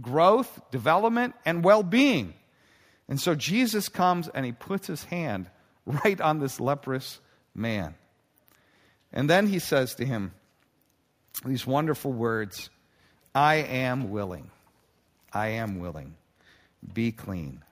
growth, 0.00 0.60
development, 0.70 1.34
and 1.46 1.64
well 1.64 1.82
being. 1.82 2.34
And 3.08 3.20
so 3.20 3.34
Jesus 3.34 3.88
comes 3.88 4.28
and 4.28 4.46
he 4.46 4.52
puts 4.52 4.86
his 4.86 5.04
hand 5.04 5.50
right 5.86 6.20
on 6.20 6.38
this 6.38 6.60
leprous 6.60 7.20
man. 7.54 7.94
And 9.12 9.28
then 9.28 9.46
he 9.46 9.58
says 9.58 9.94
to 9.96 10.06
him 10.06 10.32
these 11.44 11.66
wonderful 11.66 12.12
words 12.12 12.70
I 13.34 13.56
am 13.56 14.10
willing. 14.10 14.50
I 15.32 15.48
am 15.48 15.78
willing. 15.78 16.14
Be 16.92 17.12
clean. 17.12 17.62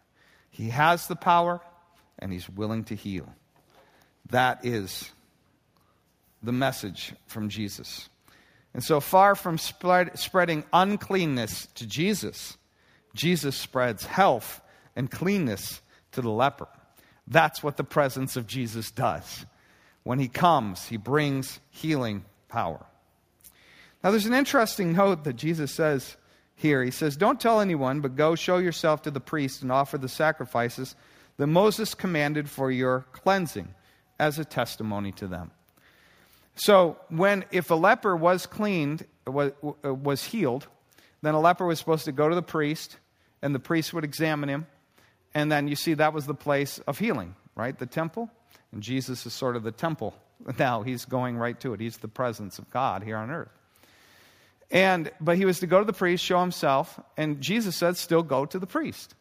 He 0.51 0.71
has 0.71 1.07
the 1.07 1.17
power 1.17 1.61
and 2.19 2.33
he's 2.33 2.49
willing 2.49 2.85
to 2.85 2.95
heal. 2.95 3.33
That 4.31 4.65
is 4.65 5.11
the 6.43 6.53
message 6.53 7.13
from 7.27 7.49
Jesus. 7.49 8.09
And 8.73 8.83
so 8.83 9.01
far 9.01 9.35
from 9.35 9.59
spread, 9.59 10.19
spreading 10.19 10.65
uncleanness 10.73 11.67
to 11.75 11.87
Jesus, 11.87 12.57
Jesus 13.15 13.57
spreads 13.57 14.05
health 14.07 14.61
and 14.97 15.11
cleanness 15.11 15.81
to 16.13 16.21
the 16.21 16.31
leper. 16.31 16.69
That's 17.27 17.63
what 17.63 17.77
the 17.77 17.85
presence 17.85 18.37
of 18.37 18.47
Jesus 18.47 18.91
does. 18.91 19.47
When 20.03 20.19
he 20.19 20.29
comes, 20.29 20.87
he 20.87 20.97
brings 20.97 21.61
healing 21.71 22.25
power. 22.49 22.85
Now, 24.03 24.11
there's 24.11 24.27
an 24.27 24.35
interesting 24.35 24.95
note 24.95 25.25
that 25.25 25.37
Jesus 25.37 25.73
says 25.73 26.17
here. 26.55 26.83
He 26.83 26.91
says, 26.91 27.17
Don't 27.17 27.41
tell 27.41 27.61
anyone, 27.61 28.01
but 28.01 28.17
go 28.17 28.35
show 28.35 28.59
yourself 28.59 29.03
to 29.03 29.11
the 29.11 29.21
priest 29.21 29.63
and 29.63 29.71
offer 29.71 29.99
the 29.99 30.09
sacrifices 30.09 30.97
that 31.37 31.47
Moses 31.47 31.95
commanded 31.95 32.49
for 32.49 32.71
your 32.71 33.07
cleansing 33.13 33.75
as 34.19 34.39
a 34.39 34.45
testimony 34.45 35.13
to 35.13 35.27
them. 35.27 35.51
So, 36.57 36.99
when 37.09 37.45
if 37.53 37.71
a 37.71 37.75
leper 37.75 38.17
was 38.17 38.47
cleaned, 38.47 39.07
was, 39.27 39.53
uh, 39.85 39.95
was 39.95 40.25
healed, 40.25 40.67
then 41.23 41.35
a 41.35 41.41
leper 41.41 41.67
was 41.67 41.79
supposed 41.79 42.07
to 42.07 42.13
go 42.13 42.29
to 42.29 42.35
the 42.35 42.43
priest, 42.43 42.97
and 43.43 43.55
the 43.55 43.61
priest 43.61 43.93
would 43.95 44.05
examine 44.05 44.49
him 44.49 44.67
and 45.35 45.51
then 45.51 45.69
you 45.69 45.77
see 45.77 45.95
that 45.95 46.13
was 46.13 46.27
the 46.27 46.35
place 46.35 46.79
of 46.81 46.99
healing, 46.99 47.35
right? 47.55 47.79
The 47.79 47.87
temple. 47.87 48.31
And 48.73 48.83
Jesus 48.83 49.27
is 49.27 49.33
sort 49.33 49.57
of 49.57 49.63
the 49.63 49.73
temple. 49.73 50.15
Now 50.59 50.83
he's 50.83 51.05
going 51.05 51.37
right 51.37 51.61
to 51.61 51.75
it. 51.75 51.81
He's 51.81 51.99
the 51.99 52.09
presence 52.09 52.59
of 52.59 52.71
God 52.71 53.03
here 53.03 53.19
on 53.19 53.31
earth. 53.31 53.51
And 54.71 55.11
but 55.21 55.37
he 55.37 55.45
was 55.45 55.61
to 55.61 55.67
go 55.67 55.81
to 55.81 55.85
the 55.85 55.93
priest, 55.93 56.25
show 56.25 56.41
himself, 56.41 56.99
and 57.17 57.43
Jesus 57.43 57.77
said, 57.77 57.99
still 57.99 58.23
go 58.23 58.47
to 58.47 58.59
the 58.59 58.67
priest. 58.67 59.15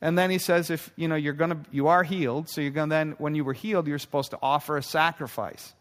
And 0.00 0.18
then 0.18 0.30
he 0.30 0.38
says, 0.38 0.68
if 0.68 0.90
you 0.96 1.06
know 1.06 1.14
you're 1.14 1.32
gonna 1.32 1.60
you 1.70 1.86
are 1.86 2.02
healed, 2.02 2.48
so 2.48 2.60
you're 2.60 2.72
gonna 2.72 2.90
then 2.90 3.14
when 3.18 3.36
you 3.36 3.44
were 3.44 3.52
healed, 3.52 3.86
you're 3.86 4.00
supposed 4.00 4.32
to 4.32 4.38
offer 4.42 4.76
a 4.76 4.82
sacrifice. 4.82 5.74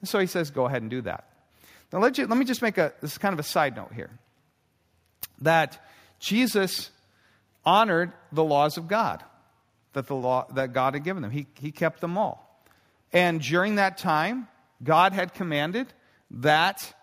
And 0.00 0.08
so 0.08 0.18
he 0.18 0.26
says, 0.26 0.50
go 0.50 0.64
ahead 0.64 0.80
and 0.80 0.90
do 0.90 1.02
that. 1.02 1.24
Now 1.92 1.98
let, 1.98 2.16
you, 2.16 2.26
let 2.26 2.38
me 2.38 2.44
just 2.44 2.62
make 2.62 2.78
a 2.78 2.94
this 3.02 3.12
is 3.12 3.18
kind 3.18 3.34
of 3.34 3.38
a 3.38 3.44
side 3.44 3.76
note 3.76 3.92
here. 3.92 4.10
That 5.42 5.84
Jesus 6.18 6.90
honored 7.68 8.12
the 8.32 8.42
laws 8.42 8.78
of 8.78 8.88
God 8.88 9.22
that, 9.92 10.06
the 10.06 10.14
law, 10.14 10.46
that 10.54 10.72
God 10.72 10.94
had 10.94 11.04
given 11.04 11.22
them. 11.22 11.30
He, 11.30 11.46
he 11.60 11.70
kept 11.70 12.00
them 12.00 12.16
all. 12.16 12.64
And 13.12 13.42
during 13.42 13.74
that 13.74 13.98
time, 13.98 14.48
God 14.82 15.12
had 15.12 15.34
commanded 15.34 15.86
that 16.30 16.94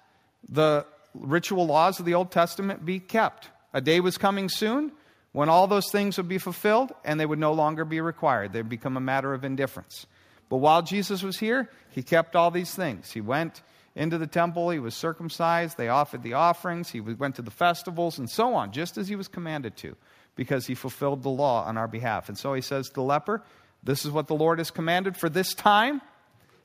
the 0.49 0.87
ritual 1.13 1.67
laws 1.67 1.99
of 1.99 2.05
the 2.07 2.15
Old 2.15 2.31
Testament 2.31 2.83
be 2.83 2.99
kept. 2.99 3.49
A 3.75 3.81
day 3.81 3.99
was 3.99 4.17
coming 4.17 4.49
soon 4.49 4.91
when 5.33 5.49
all 5.49 5.67
those 5.67 5.91
things 5.91 6.17
would 6.17 6.27
be 6.27 6.39
fulfilled 6.39 6.91
and 7.03 7.19
they 7.19 7.27
would 7.27 7.39
no 7.39 7.53
longer 7.53 7.85
be 7.85 8.01
required. 8.01 8.51
They'd 8.51 8.67
become 8.67 8.97
a 8.97 9.01
matter 9.01 9.35
of 9.35 9.43
indifference. 9.43 10.07
But 10.49 10.57
while 10.57 10.81
Jesus 10.81 11.21
was 11.21 11.37
here, 11.37 11.69
he 11.91 12.01
kept 12.01 12.35
all 12.35 12.49
these 12.49 12.73
things. 12.73 13.11
He 13.11 13.21
went 13.21 13.61
into 13.95 14.17
the 14.17 14.27
temple, 14.27 14.71
he 14.71 14.79
was 14.79 14.95
circumcised, 14.95 15.77
they 15.77 15.89
offered 15.89 16.23
the 16.23 16.33
offerings, 16.33 16.89
he 16.89 16.99
went 16.99 17.35
to 17.35 17.41
the 17.41 17.51
festivals, 17.51 18.17
and 18.17 18.29
so 18.29 18.53
on, 18.53 18.73
just 18.73 18.97
as 18.97 19.07
he 19.07 19.15
was 19.15 19.29
commanded 19.29 19.77
to 19.77 19.95
because 20.35 20.67
he 20.67 20.75
fulfilled 20.75 21.23
the 21.23 21.29
law 21.29 21.65
on 21.65 21.77
our 21.77 21.87
behalf. 21.87 22.29
And 22.29 22.37
so 22.37 22.53
he 22.53 22.61
says 22.61 22.87
to 22.89 22.95
the 22.95 23.03
leper, 23.03 23.41
This 23.83 24.05
is 24.05 24.11
what 24.11 24.27
the 24.27 24.35
Lord 24.35 24.59
has 24.59 24.71
commanded 24.71 25.17
for 25.17 25.29
this 25.29 25.53
time, 25.53 26.01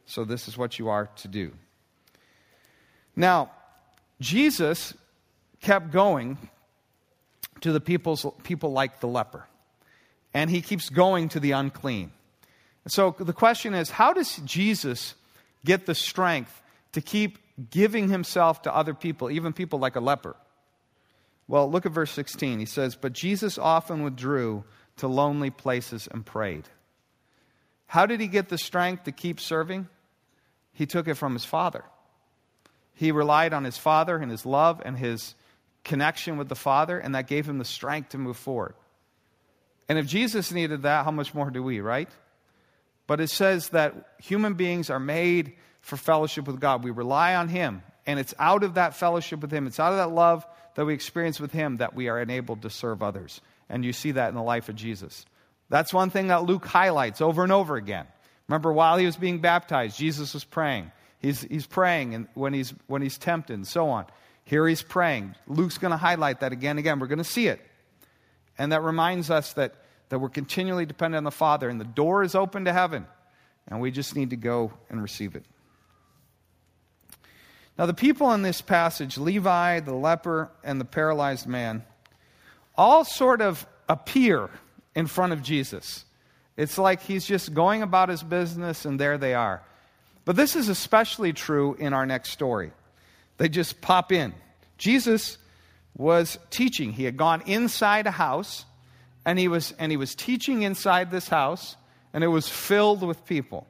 so 0.07 0.25
this 0.25 0.49
is 0.49 0.59
what 0.59 0.79
you 0.79 0.89
are 0.89 1.07
to 1.17 1.29
do. 1.29 1.53
Now, 3.15 3.51
Jesus 4.21 4.95
kept 5.61 5.91
going 5.91 6.39
to 7.61 7.73
the 7.73 7.81
people's, 7.81 8.27
people 8.43 8.73
like 8.73 9.01
the 9.01 9.09
leper, 9.09 9.47
and 10.35 10.51
he 10.51 10.63
keeps 10.63 10.89
going 10.89 11.29
to 11.31 11.41
the 11.41 11.53
unclean. 11.53 12.13
So 12.89 13.15
the 13.19 13.33
question 13.33 13.75
is 13.75 13.91
how 13.91 14.13
does 14.13 14.37
Jesus 14.39 15.15
get 15.65 15.87
the 15.87 15.95
strength 15.95 16.63
to 16.93 17.01
keep 17.01 17.39
giving 17.71 18.09
himself 18.09 18.63
to 18.63 18.75
other 18.75 18.95
people, 18.95 19.31
even 19.31 19.53
people 19.53 19.79
like 19.79 19.97
a 19.97 20.01
leper? 20.01 20.35
Well, 21.51 21.69
look 21.69 21.85
at 21.85 21.91
verse 21.91 22.13
16. 22.13 22.61
He 22.61 22.65
says, 22.65 22.95
But 22.95 23.13
Jesus 23.13 23.59
often 23.59 24.05
withdrew 24.05 24.63
to 24.99 25.09
lonely 25.09 25.51
places 25.51 26.09
and 26.09 26.25
prayed. 26.25 26.69
How 27.87 28.07
did 28.07 28.21
he 28.21 28.29
get 28.29 28.49
the 28.49 28.57
strength 28.57 29.03
to 29.05 29.13
keep 29.13 29.41
serving? 29.41 29.89
He 30.73 30.87
took 30.87 31.09
it 31.09 31.15
from 31.15 31.33
his 31.33 31.45
Father. 31.45 31.83
He 32.95 33.11
relied 33.11 33.53
on 33.53 33.65
his 33.65 33.77
Father 33.77 34.17
and 34.17 34.31
his 34.31 34.47
love 34.47 34.81
and 34.85 34.97
his 34.97 35.35
connection 35.83 36.37
with 36.37 36.49
the 36.49 36.55
Father, 36.55 37.01
and 37.01 37.17
that 37.17 37.27
gave 37.27 37.49
him 37.49 37.59
the 37.59 37.65
strength 37.65 38.11
to 38.11 38.19
move 38.19 38.37
forward. 38.37 38.77
And 39.89 39.99
if 39.99 40.07
Jesus 40.07 40.53
needed 40.53 40.83
that, 40.83 41.05
how 41.05 41.11
much 41.11 41.35
more 41.35 41.51
do 41.51 41.65
we, 41.65 41.81
right? 41.81 42.11
But 43.09 43.21
it 43.21 43.29
says 43.29 43.71
that 43.71 44.15
human 44.19 44.55
beings 44.55 44.89
are 44.89 45.01
made 45.01 45.55
for 45.81 45.97
fellowship 45.97 46.47
with 46.47 46.61
God. 46.61 46.85
We 46.85 46.93
rely 46.93 47.35
on 47.35 47.49
Him, 47.49 47.83
and 48.07 48.21
it's 48.21 48.35
out 48.39 48.63
of 48.63 48.75
that 48.75 48.95
fellowship 48.95 49.41
with 49.41 49.53
Him, 49.53 49.67
it's 49.67 49.81
out 49.81 49.91
of 49.91 49.99
that 49.99 50.15
love 50.15 50.47
that 50.75 50.85
we 50.85 50.95
experience 50.95 51.41
with 51.41 51.53
Him 51.53 51.79
that 51.79 51.95
we 51.95 52.09
are 52.09 52.21
enabled 52.21 52.63
to 52.63 52.71
serve 52.71 53.03
others. 53.03 53.41
And 53.69 53.85
you 53.85 53.93
see 53.93 54.13
that 54.13 54.29
in 54.29 54.35
the 54.35 54.43
life 54.43 54.69
of 54.69 54.77
Jesus. 54.77 55.25
That's 55.69 55.95
one 55.95 56.11
thing 56.11 56.29
that 56.29 56.45
Luke 56.45 56.67
highlights 56.67 57.21
over 57.21 57.43
and 57.43 57.53
over 57.53 57.77
again. 57.77 58.07
Remember, 58.49 58.73
while 58.73 58.97
he 58.97 59.07
was 59.07 59.17
being 59.17 59.39
baptized, 59.39 59.97
Jesus 59.97 60.35
was 60.35 60.43
praying. 60.43 60.91
He's, 61.21 61.43
he's 61.43 61.67
praying 61.67 62.15
and 62.15 62.27
when, 62.35 62.53
he's, 62.53 62.75
when 62.89 63.03
he's 63.03 63.19
tempted 63.19 63.55
and 63.55 63.67
so 63.67 63.91
on. 63.91 64.07
Here 64.45 64.67
he's 64.67 64.83
praying. 64.83 65.37
Luke's 65.47 65.79
going 65.79 65.93
to 65.93 65.97
highlight 65.97 66.41
that 66.41 66.53
again 66.53 66.71
and 66.71 66.79
again. 66.81 66.99
We're 66.99 67.07
going 67.07 67.19
to 67.19 67.25
see 67.25 67.47
it. 67.47 67.61
And 68.59 68.73
that 68.73 68.83
reminds 68.83 69.31
us 69.31 69.53
that, 69.53 69.75
that 70.09 70.19
we're 70.19 70.29
continually 70.29 70.87
dependent 70.87 71.19
on 71.19 71.25
the 71.25 71.31
Father, 71.31 71.69
and 71.69 71.81
the 71.81 71.85
door 71.85 72.25
is 72.25 72.35
open 72.35 72.65
to 72.65 72.73
heaven, 72.73 73.07
and 73.69 73.81
we 73.81 73.91
just 73.91 74.17
need 74.17 74.31
to 74.31 74.37
go 74.37 74.73
and 74.91 75.01
receive 75.01 75.37
it. 75.37 75.45
Now, 77.79 77.87
the 77.87 77.95
people 77.95 78.33
in 78.33 78.43
this 78.43 78.61
passage, 78.61 79.17
Levi, 79.17 79.81
the 79.81 79.95
leper, 79.95 80.51
and 80.63 80.81
the 80.81 80.85
paralyzed 80.85 81.47
man, 81.47 81.85
all 82.77 83.05
sort 83.05 83.41
of 83.41 83.67
appear 83.89 84.51
in 84.95 85.07
front 85.07 85.33
of 85.33 85.43
Jesus. 85.43 86.05
It's 86.57 86.77
like 86.77 87.03
he's 87.03 87.25
just 87.25 87.55
going 87.55 87.83
about 87.83 88.09
his 88.09 88.23
business, 88.23 88.85
and 88.85 89.01
there 89.01 89.17
they 89.17 89.35
are. 89.35 89.63
But 90.25 90.37
this 90.37 90.57
is 90.57 90.69
especially 90.69 91.33
true 91.33 91.75
in 91.79 91.93
our 91.95 92.05
next 92.07 92.31
story. 92.31 92.73
They 93.39 93.49
just 93.49 93.81
pop 93.81 94.13
in. 94.13 94.35
Jesus 94.77 95.39
was 95.97 96.39
teaching. 96.51 96.93
He 96.93 97.05
had 97.05 97.17
gone 97.17 97.43
inside 97.47 98.07
a 98.07 98.11
house, 98.11 98.65
and 99.25 99.39
he 99.39 99.49
was, 99.49 99.73
and 99.79 99.91
he 99.91 99.97
was 99.97 100.15
teaching 100.15 100.63
inside 100.63 101.11
this 101.11 101.29
house, 101.29 101.77
and 102.13 102.23
it 102.23 102.29
was 102.29 102.49
filled 102.49 103.03
with 103.03 103.25
people. 103.25 103.67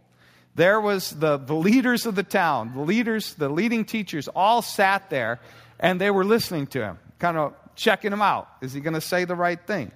There 0.54 0.80
was 0.80 1.11
the, 1.11 1.37
the 1.37 1.54
leaders 1.54 2.07
of 2.07 2.14
the 2.14 2.23
town, 2.23 2.73
the 2.75 2.83
leaders, 2.83 3.35
the 3.35 3.49
leading 3.49 3.85
teachers, 3.85 4.28
all 4.28 4.62
sat 4.62 5.09
there, 5.09 5.40
and 5.78 6.00
they 6.00 6.11
were 6.11 6.25
listening 6.25 6.66
to 6.69 6.83
him, 6.83 6.99
kind 7.19 7.37
of 7.37 7.54
checking 7.76 8.12
him 8.12 8.23
out. 8.23 8.49
Is 8.61 8.73
he 8.73 8.80
going 8.80 8.95
to 8.95 9.00
say 9.00 9.25
the 9.25 9.37
right 9.37 9.61
thing? 9.64 9.92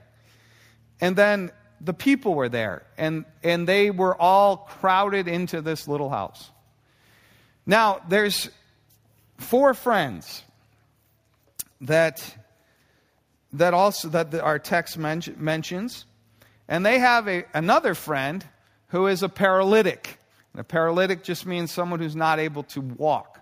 And 1.00 1.16
then 1.16 1.50
the 1.80 1.92
people 1.92 2.34
were 2.34 2.48
there, 2.48 2.86
and, 2.96 3.24
and 3.42 3.68
they 3.68 3.90
were 3.90 4.16
all 4.20 4.56
crowded 4.56 5.28
into 5.28 5.60
this 5.60 5.86
little 5.88 6.08
house. 6.08 6.50
Now, 7.66 8.00
there's 8.08 8.48
four 9.38 9.74
friends 9.74 10.42
that, 11.82 12.36
that 13.52 13.74
also 13.74 14.08
that 14.10 14.34
our 14.34 14.58
text 14.58 14.96
men- 14.96 15.22
mentions, 15.36 16.06
and 16.68 16.86
they 16.86 17.00
have 17.00 17.28
a, 17.28 17.44
another 17.52 17.94
friend 17.94 18.46
who 18.88 19.08
is 19.08 19.22
a 19.22 19.28
paralytic. 19.28 20.18
And 20.54 20.60
a 20.60 20.64
paralytic 20.64 21.24
just 21.24 21.46
means 21.46 21.72
someone 21.72 21.98
who's 21.98 22.16
not 22.16 22.38
able 22.38 22.62
to 22.64 22.80
walk. 22.80 23.40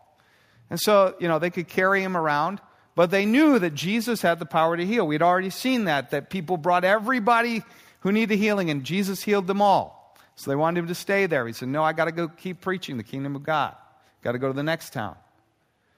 And 0.71 0.81
so, 0.81 1.15
you 1.21 1.29
know, 1.29 1.39
they 1.39 1.51
could 1.51 1.69
carry 1.69 2.03
him 2.03 2.17
around, 2.17 2.61
but 2.95 3.11
they 3.11 3.27
knew 3.27 3.59
that 3.59 3.75
Jesus 3.75 4.23
had 4.23 4.39
the 4.39 4.47
power 4.47 4.77
to 4.77 4.87
heal. 4.87 5.07
We'd 5.07 5.21
already 5.21 5.51
seen 5.51 5.85
that, 5.85 6.11
that 6.11 6.31
people 6.31 6.57
brought 6.57 6.85
everybody 6.85 7.63
who 8.01 8.13
needed 8.13 8.39
healing, 8.39 8.71
and 8.71 8.83
Jesus 8.83 9.23
healed 9.23 9.47
them 9.47 9.61
all. 9.61 10.17
So 10.35 10.51
they 10.51 10.57
wanted 10.57 10.81
him 10.81 10.87
to 10.89 10.95
stay 10.95 11.27
there. 11.27 11.47
He 11.47 11.53
said, 11.53 11.69
No, 11.69 11.85
I 11.85 11.93
got 11.93 12.07
to 12.07 12.13
go 12.13 12.29
keep 12.29 12.63
preaching 12.63 12.97
the 12.97 13.03
kingdom 13.03 13.37
of 13.37 13.43
God. 13.43 13.77
Got 14.23 14.33
to 14.33 14.39
go 14.39 14.49
to 14.49 14.55
the 14.55 14.63
next 14.63 14.95
town. 14.95 15.17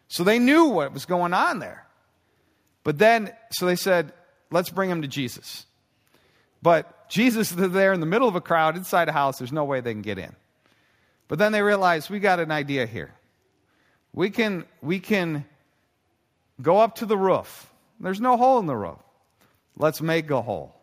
So 0.09 0.25
they 0.25 0.41
knew 0.41 0.65
what 0.67 0.93
was 0.93 1.07
going 1.07 1.33
on 1.33 1.61
there. 1.61 1.87
But 2.83 2.99
then, 2.99 3.33
so 3.53 3.67
they 3.67 3.77
said, 3.77 4.13
Let's 4.51 4.71
bring 4.71 4.91
him 4.91 5.03
to 5.03 5.09
Jesus. 5.09 5.67
But 6.63 7.09
Jesus 7.09 7.53
is 7.53 7.71
there 7.71 7.93
in 7.93 8.01
the 8.01 8.07
middle 8.07 8.27
of 8.27 8.35
a 8.35 8.41
crowd 8.41 8.77
inside 8.77 9.09
a 9.09 9.13
house. 9.13 9.39
There's 9.39 9.53
no 9.53 9.65
way 9.65 9.81
they 9.81 9.93
can 9.93 10.03
get 10.03 10.19
in. 10.19 10.35
But 11.29 11.39
then 11.39 11.53
they 11.53 11.63
realized 11.63 12.11
we 12.11 12.21
got 12.21 12.41
an 12.41 12.51
idea 12.51 12.87
here. 12.87 13.13
We 14.13 14.31
can, 14.31 14.65
we 14.83 15.01
can 15.01 15.45
go 16.61 16.79
up 16.79 16.97
to 16.97 17.07
the 17.07 17.17
roof. 17.17 17.71
There's 18.01 18.21
no 18.21 18.37
hole 18.37 18.59
in 18.59 18.67
the 18.67 18.77
roof. 18.77 18.99
Let's 19.77 20.01
make 20.01 20.31
a 20.31 20.43
hole. 20.43 20.75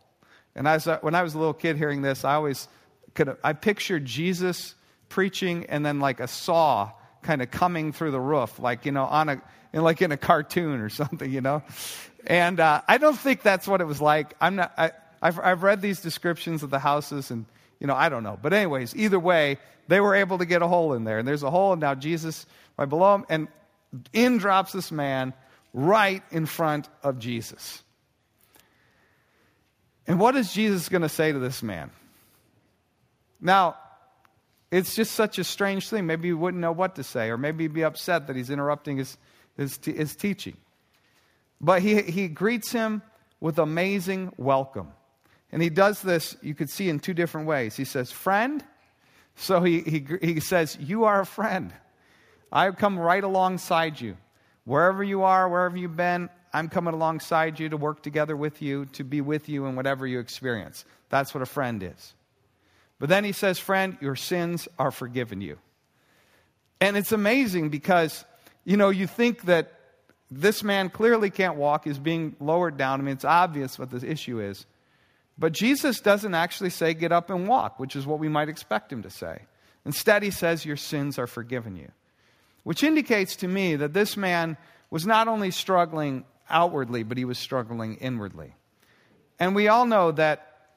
And 0.55 0.67
I, 0.67 0.79
when 0.79 1.15
I 1.15 1.23
was 1.23 1.33
a 1.33 1.37
little 1.37 1.53
kid 1.53 1.77
hearing 1.77 2.01
this, 2.01 2.25
I 2.25 2.35
always 2.35 2.67
could 3.13 3.35
I 3.43 3.53
pictured 3.53 4.05
Jesus 4.05 4.75
preaching 5.09 5.65
and 5.67 5.85
then 5.85 5.99
like 5.99 6.19
a 6.19 6.27
saw 6.27 6.91
kind 7.21 7.41
of 7.41 7.51
coming 7.51 7.91
through 7.91 8.11
the 8.11 8.19
roof, 8.19 8.59
like 8.59 8.85
you 8.85 8.91
know, 8.91 9.05
on 9.05 9.29
a 9.29 9.41
in, 9.73 9.81
like 9.81 10.01
in 10.01 10.11
a 10.11 10.17
cartoon 10.17 10.79
or 10.81 10.89
something, 11.01 11.31
you 11.31 11.41
know. 11.41 11.63
And 12.25 12.59
uh, 12.59 12.81
I 12.87 12.97
don't 12.97 13.17
think 13.17 13.41
that's 13.41 13.67
what 13.67 13.81
it 13.81 13.85
was 13.85 14.01
like. 14.01 14.35
I'm 14.39 14.57
not. 14.57 14.73
I, 14.77 14.91
I've 15.21 15.39
I've 15.39 15.63
read 15.63 15.81
these 15.81 16.01
descriptions 16.01 16.63
of 16.63 16.69
the 16.69 16.79
houses, 16.79 17.31
and 17.31 17.45
you 17.81 17.87
know, 17.87 17.95
I 17.95 18.09
don't 18.09 18.21
know. 18.21 18.37
But 18.39 18.53
anyways, 18.53 18.95
either 18.95 19.19
way, 19.19 19.57
they 19.87 19.99
were 19.99 20.13
able 20.13 20.37
to 20.37 20.45
get 20.45 20.61
a 20.61 20.67
hole 20.67 20.93
in 20.93 21.03
there, 21.03 21.17
and 21.17 21.27
there's 21.27 21.41
a 21.41 21.49
hole, 21.49 21.73
and 21.73 21.81
now 21.81 21.95
Jesus 21.95 22.45
right 22.77 22.87
below 22.87 23.15
him, 23.15 23.25
and 23.27 23.47
in 24.13 24.37
drops 24.37 24.71
this 24.71 24.91
man 24.91 25.33
right 25.73 26.21
in 26.29 26.45
front 26.45 26.87
of 27.01 27.17
Jesus. 27.17 27.81
And 30.05 30.19
what 30.19 30.35
is 30.35 30.53
Jesus 30.53 30.89
going 30.89 31.01
to 31.01 31.09
say 31.09 31.31
to 31.31 31.39
this 31.39 31.63
man? 31.63 31.89
Now, 33.41 33.77
it's 34.69 34.95
just 34.95 35.13
such 35.13 35.39
a 35.39 35.43
strange 35.43 35.89
thing. 35.89 36.05
Maybe 36.05 36.27
he 36.27 36.33
wouldn't 36.33 36.61
know 36.61 36.71
what 36.71 36.95
to 36.95 37.03
say, 37.03 37.31
or 37.31 37.37
maybe 37.37 37.63
he'd 37.63 37.73
be 37.73 37.83
upset 37.83 38.27
that 38.27 38.35
he's 38.35 38.51
interrupting 38.51 38.97
his, 38.97 39.17
his, 39.57 39.79
his 39.83 40.15
teaching. 40.15 40.55
But 41.59 41.81
he, 41.81 41.99
he 42.03 42.27
greets 42.27 42.71
him 42.71 43.01
with 43.39 43.57
amazing 43.57 44.33
welcome. 44.37 44.91
And 45.51 45.61
he 45.61 45.69
does 45.69 46.01
this, 46.01 46.37
you 46.41 46.55
could 46.55 46.69
see 46.69 46.89
in 46.89 46.99
two 46.99 47.13
different 47.13 47.47
ways. 47.47 47.75
He 47.75 47.85
says, 47.85 48.11
Friend. 48.11 48.63
So 49.35 49.61
he, 49.61 49.81
he, 49.81 50.05
he 50.21 50.39
says, 50.39 50.77
You 50.79 51.05
are 51.05 51.21
a 51.21 51.25
friend. 51.25 51.73
I've 52.51 52.77
come 52.77 52.99
right 52.99 53.23
alongside 53.23 53.99
you. 53.99 54.17
Wherever 54.65 55.03
you 55.03 55.23
are, 55.23 55.49
wherever 55.49 55.77
you've 55.77 55.97
been, 55.97 56.29
I'm 56.53 56.69
coming 56.69 56.93
alongside 56.93 57.59
you 57.59 57.69
to 57.69 57.77
work 57.77 58.03
together 58.03 58.35
with 58.35 58.61
you, 58.61 58.85
to 58.87 59.03
be 59.03 59.21
with 59.21 59.49
you 59.49 59.65
in 59.65 59.75
whatever 59.75 60.05
you 60.05 60.19
experience. 60.19 60.85
That's 61.09 61.33
what 61.33 61.41
a 61.41 61.45
friend 61.45 61.81
is. 61.81 62.13
But 62.99 63.09
then 63.09 63.23
he 63.23 63.31
says, 63.31 63.57
Friend, 63.59 63.97
your 63.99 64.15
sins 64.15 64.67
are 64.77 64.91
forgiven 64.91 65.41
you. 65.41 65.57
And 66.79 66.97
it's 66.97 67.11
amazing 67.11 67.69
because, 67.69 68.25
you 68.63 68.77
know, 68.77 68.89
you 68.89 69.07
think 69.07 69.43
that 69.43 69.73
this 70.29 70.63
man 70.63 70.89
clearly 70.89 71.29
can't 71.29 71.55
walk, 71.55 71.87
is 71.87 71.99
being 71.99 72.35
lowered 72.39 72.77
down. 72.77 73.01
I 73.01 73.03
mean, 73.03 73.13
it's 73.13 73.25
obvious 73.25 73.77
what 73.77 73.91
the 73.91 74.09
issue 74.09 74.39
is. 74.39 74.65
But 75.41 75.53
Jesus 75.53 76.01
doesn't 76.01 76.35
actually 76.35 76.69
say, 76.69 76.93
Get 76.93 77.11
up 77.11 77.31
and 77.31 77.47
walk, 77.47 77.79
which 77.79 77.95
is 77.95 78.05
what 78.05 78.19
we 78.19 78.29
might 78.29 78.47
expect 78.47 78.93
him 78.93 79.01
to 79.01 79.09
say. 79.09 79.39
Instead, 79.87 80.21
he 80.21 80.29
says, 80.29 80.65
Your 80.67 80.77
sins 80.77 81.17
are 81.17 81.25
forgiven 81.25 81.75
you. 81.75 81.91
Which 82.61 82.83
indicates 82.83 83.35
to 83.37 83.47
me 83.47 83.75
that 83.75 83.91
this 83.91 84.15
man 84.15 84.55
was 84.91 85.07
not 85.07 85.27
only 85.27 85.49
struggling 85.49 86.25
outwardly, 86.47 87.01
but 87.01 87.17
he 87.17 87.25
was 87.25 87.39
struggling 87.39 87.95
inwardly. 87.95 88.53
And 89.39 89.55
we 89.55 89.67
all 89.67 89.87
know 89.87 90.11
that 90.11 90.75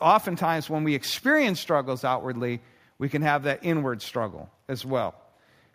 oftentimes 0.00 0.70
when 0.70 0.84
we 0.84 0.94
experience 0.94 1.60
struggles 1.60 2.02
outwardly, 2.02 2.62
we 2.96 3.10
can 3.10 3.20
have 3.20 3.42
that 3.42 3.60
inward 3.62 4.00
struggle 4.00 4.48
as 4.68 4.86
well. 4.86 5.16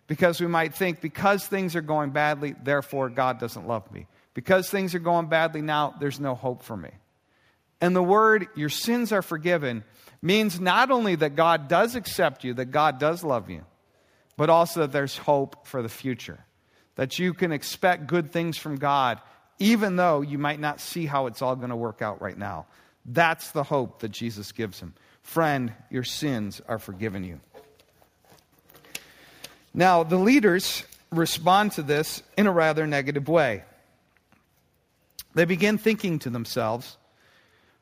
Because 0.08 0.40
we 0.40 0.48
might 0.48 0.74
think, 0.74 1.00
because 1.00 1.46
things 1.46 1.76
are 1.76 1.82
going 1.82 2.10
badly, 2.10 2.56
therefore 2.64 3.10
God 3.10 3.38
doesn't 3.38 3.68
love 3.68 3.88
me. 3.92 4.08
Because 4.34 4.68
things 4.68 4.92
are 4.96 4.98
going 4.98 5.26
badly 5.26 5.62
now, 5.62 5.94
there's 6.00 6.18
no 6.18 6.34
hope 6.34 6.64
for 6.64 6.76
me. 6.76 6.90
And 7.84 7.94
the 7.94 8.02
word, 8.02 8.48
your 8.54 8.70
sins 8.70 9.12
are 9.12 9.20
forgiven, 9.20 9.84
means 10.22 10.58
not 10.58 10.90
only 10.90 11.16
that 11.16 11.36
God 11.36 11.68
does 11.68 11.96
accept 11.96 12.42
you, 12.42 12.54
that 12.54 12.70
God 12.70 12.98
does 12.98 13.22
love 13.22 13.50
you, 13.50 13.62
but 14.38 14.48
also 14.48 14.80
that 14.80 14.92
there's 14.92 15.18
hope 15.18 15.66
for 15.66 15.82
the 15.82 15.90
future. 15.90 16.42
That 16.94 17.18
you 17.18 17.34
can 17.34 17.52
expect 17.52 18.06
good 18.06 18.32
things 18.32 18.56
from 18.56 18.76
God 18.76 19.20
even 19.58 19.96
though 19.96 20.22
you 20.22 20.38
might 20.38 20.58
not 20.58 20.80
see 20.80 21.04
how 21.04 21.26
it's 21.26 21.42
all 21.42 21.56
going 21.56 21.68
to 21.68 21.76
work 21.76 22.00
out 22.00 22.22
right 22.22 22.38
now. 22.38 22.64
That's 23.04 23.50
the 23.50 23.62
hope 23.62 23.98
that 23.98 24.12
Jesus 24.12 24.52
gives 24.52 24.80
him. 24.80 24.94
Friend, 25.20 25.70
your 25.90 26.04
sins 26.04 26.62
are 26.66 26.78
forgiven 26.78 27.22
you. 27.22 27.38
Now, 29.74 30.04
the 30.04 30.16
leaders 30.16 30.84
respond 31.12 31.72
to 31.72 31.82
this 31.82 32.22
in 32.38 32.46
a 32.46 32.50
rather 32.50 32.86
negative 32.86 33.28
way. 33.28 33.62
They 35.34 35.44
begin 35.44 35.76
thinking 35.76 36.20
to 36.20 36.30
themselves, 36.30 36.96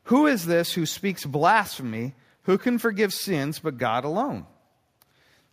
Who 0.05 0.27
is 0.27 0.45
this 0.45 0.73
who 0.73 0.85
speaks 0.85 1.25
blasphemy? 1.25 2.13
Who 2.43 2.57
can 2.57 2.77
forgive 2.77 3.13
sins 3.13 3.59
but 3.59 3.77
God 3.77 4.03
alone? 4.03 4.45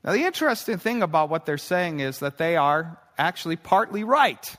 Now, 0.04 0.12
the 0.12 0.24
interesting 0.24 0.78
thing 0.78 1.02
about 1.02 1.28
what 1.28 1.46
they're 1.46 1.58
saying 1.58 2.00
is 2.00 2.20
that 2.20 2.38
they 2.38 2.56
are 2.56 2.98
actually 3.18 3.56
partly 3.56 4.02
right. 4.02 4.56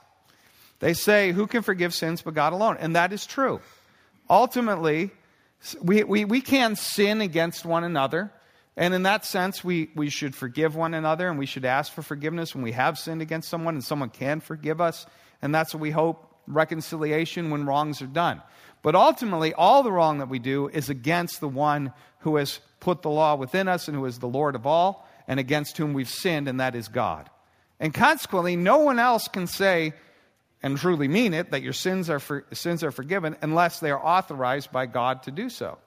They 0.79 0.93
say, 0.93 1.31
Who 1.31 1.47
can 1.47 1.61
forgive 1.61 1.93
sins 1.93 2.21
but 2.21 2.33
God 2.33 2.53
alone? 2.53 2.77
And 2.79 2.95
that 2.95 3.11
is 3.11 3.25
true. 3.25 3.59
Ultimately, 4.29 5.11
we, 5.81 6.03
we, 6.03 6.25
we 6.25 6.41
can 6.41 6.75
sin 6.75 7.21
against 7.21 7.65
one 7.65 7.83
another. 7.83 8.31
And 8.77 8.93
in 8.93 9.03
that 9.03 9.25
sense, 9.25 9.63
we, 9.63 9.89
we 9.95 10.09
should 10.09 10.33
forgive 10.33 10.75
one 10.75 10.93
another 10.93 11.27
and 11.29 11.37
we 11.37 11.45
should 11.45 11.65
ask 11.65 11.91
for 11.91 12.01
forgiveness 12.01 12.55
when 12.55 12.63
we 12.63 12.71
have 12.71 12.97
sinned 12.97 13.21
against 13.21 13.49
someone 13.49 13.75
and 13.75 13.83
someone 13.83 14.09
can 14.09 14.39
forgive 14.39 14.79
us. 14.79 15.05
And 15.41 15.53
that's 15.53 15.73
what 15.73 15.81
we 15.81 15.91
hope 15.91 16.31
reconciliation 16.47 17.49
when 17.49 17.65
wrongs 17.65 18.01
are 18.01 18.07
done. 18.07 18.41
But 18.81 18.95
ultimately, 18.95 19.53
all 19.53 19.83
the 19.83 19.91
wrong 19.91 20.19
that 20.19 20.29
we 20.29 20.39
do 20.39 20.67
is 20.67 20.89
against 20.89 21.39
the 21.39 21.47
one 21.47 21.93
who 22.19 22.37
has 22.37 22.59
put 22.79 23.01
the 23.01 23.09
law 23.09 23.35
within 23.35 23.67
us 23.67 23.87
and 23.87 23.95
who 23.95 24.05
is 24.05 24.19
the 24.19 24.27
Lord 24.27 24.55
of 24.55 24.65
all 24.65 25.07
and 25.27 25.39
against 25.39 25.77
whom 25.77 25.93
we've 25.93 26.09
sinned, 26.09 26.47
and 26.47 26.59
that 26.59 26.75
is 26.75 26.87
God. 26.87 27.29
And 27.79 27.93
consequently, 27.93 28.55
no 28.55 28.79
one 28.79 28.99
else 28.99 29.27
can 29.27 29.47
say 29.47 29.93
and 30.63 30.77
truly 30.77 31.07
mean 31.07 31.33
it 31.33 31.51
that 31.51 31.61
your 31.61 31.73
sins 31.73 32.09
are, 32.09 32.19
for, 32.19 32.45
sins 32.53 32.83
are 32.83 32.91
forgiven 32.91 33.35
unless 33.41 33.79
they 33.79 33.91
are 33.91 34.03
authorized 34.03 34.71
by 34.71 34.85
God 34.85 35.23
to 35.23 35.31
do 35.31 35.49
so. 35.49 35.77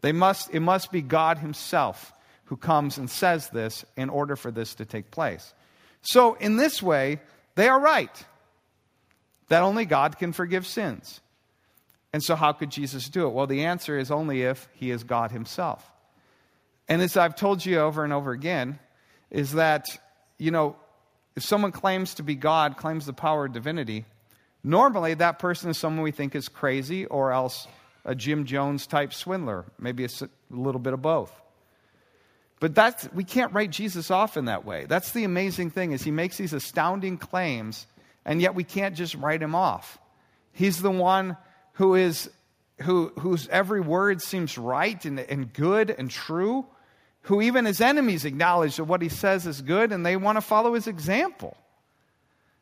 They 0.00 0.12
must, 0.12 0.52
it 0.52 0.60
must 0.60 0.92
be 0.92 1.00
God 1.00 1.38
Himself 1.38 2.12
who 2.46 2.56
comes 2.56 2.98
and 2.98 3.08
says 3.08 3.48
this 3.50 3.84
in 3.96 4.10
order 4.10 4.36
for 4.36 4.50
this 4.50 4.74
to 4.74 4.84
take 4.84 5.10
place. 5.10 5.54
So, 6.02 6.34
in 6.34 6.56
this 6.56 6.82
way, 6.82 7.20
they 7.54 7.68
are 7.68 7.80
right 7.80 8.24
that 9.48 9.62
only 9.62 9.84
God 9.84 10.18
can 10.18 10.32
forgive 10.32 10.66
sins. 10.66 11.20
And 12.12 12.22
so, 12.22 12.36
how 12.36 12.52
could 12.52 12.70
Jesus 12.70 13.08
do 13.08 13.26
it? 13.26 13.30
Well, 13.30 13.46
the 13.46 13.64
answer 13.64 13.98
is 13.98 14.10
only 14.10 14.42
if 14.42 14.68
He 14.74 14.90
is 14.90 15.04
God 15.04 15.30
Himself. 15.30 15.90
And 16.88 17.00
as 17.00 17.16
I've 17.16 17.36
told 17.36 17.64
you 17.64 17.78
over 17.78 18.04
and 18.04 18.12
over 18.12 18.32
again, 18.32 18.78
is 19.30 19.52
that, 19.52 19.86
you 20.38 20.50
know, 20.50 20.76
if 21.34 21.42
someone 21.42 21.72
claims 21.72 22.14
to 22.14 22.22
be 22.22 22.34
God, 22.34 22.76
claims 22.76 23.06
the 23.06 23.14
power 23.14 23.46
of 23.46 23.52
divinity, 23.52 24.04
normally 24.62 25.14
that 25.14 25.38
person 25.38 25.70
is 25.70 25.78
someone 25.78 26.02
we 26.02 26.10
think 26.10 26.34
is 26.34 26.48
crazy 26.48 27.06
or 27.06 27.32
else 27.32 27.66
a 28.04 28.14
Jim 28.14 28.44
Jones 28.44 28.86
type 28.86 29.14
swindler, 29.14 29.64
maybe 29.78 30.04
a 30.04 30.08
little 30.50 30.80
bit 30.80 30.92
of 30.92 31.00
both. 31.00 31.32
But 32.60 32.74
that's, 32.74 33.08
we 33.12 33.24
can't 33.24 33.52
write 33.52 33.70
Jesus 33.70 34.10
off 34.10 34.36
in 34.36 34.44
that 34.44 34.64
way. 34.64 34.84
That's 34.86 35.12
the 35.12 35.24
amazing 35.24 35.70
thing 35.70 35.92
is 35.92 36.02
he 36.02 36.10
makes 36.10 36.36
these 36.36 36.52
astounding 36.52 37.16
claims, 37.18 37.86
and 38.24 38.40
yet 38.40 38.54
we 38.54 38.64
can't 38.64 38.94
just 38.94 39.14
write 39.14 39.42
him 39.42 39.54
off. 39.54 39.98
He's 40.52 40.80
the 40.80 40.90
one 40.90 41.36
who 41.74 41.94
is 41.94 42.30
who, 42.82 43.12
whose 43.18 43.48
every 43.48 43.80
word 43.80 44.20
seems 44.20 44.58
right 44.58 45.02
and, 45.04 45.20
and 45.20 45.52
good 45.52 45.90
and 45.90 46.10
true, 46.10 46.66
who 47.22 47.40
even 47.40 47.64
his 47.64 47.80
enemies 47.80 48.24
acknowledge 48.24 48.76
that 48.76 48.84
what 48.84 49.02
he 49.02 49.08
says 49.08 49.46
is 49.46 49.62
good 49.62 49.92
and 49.92 50.04
they 50.04 50.16
want 50.16 50.36
to 50.36 50.42
follow 50.42 50.74
his 50.74 50.86
example. 50.86 51.56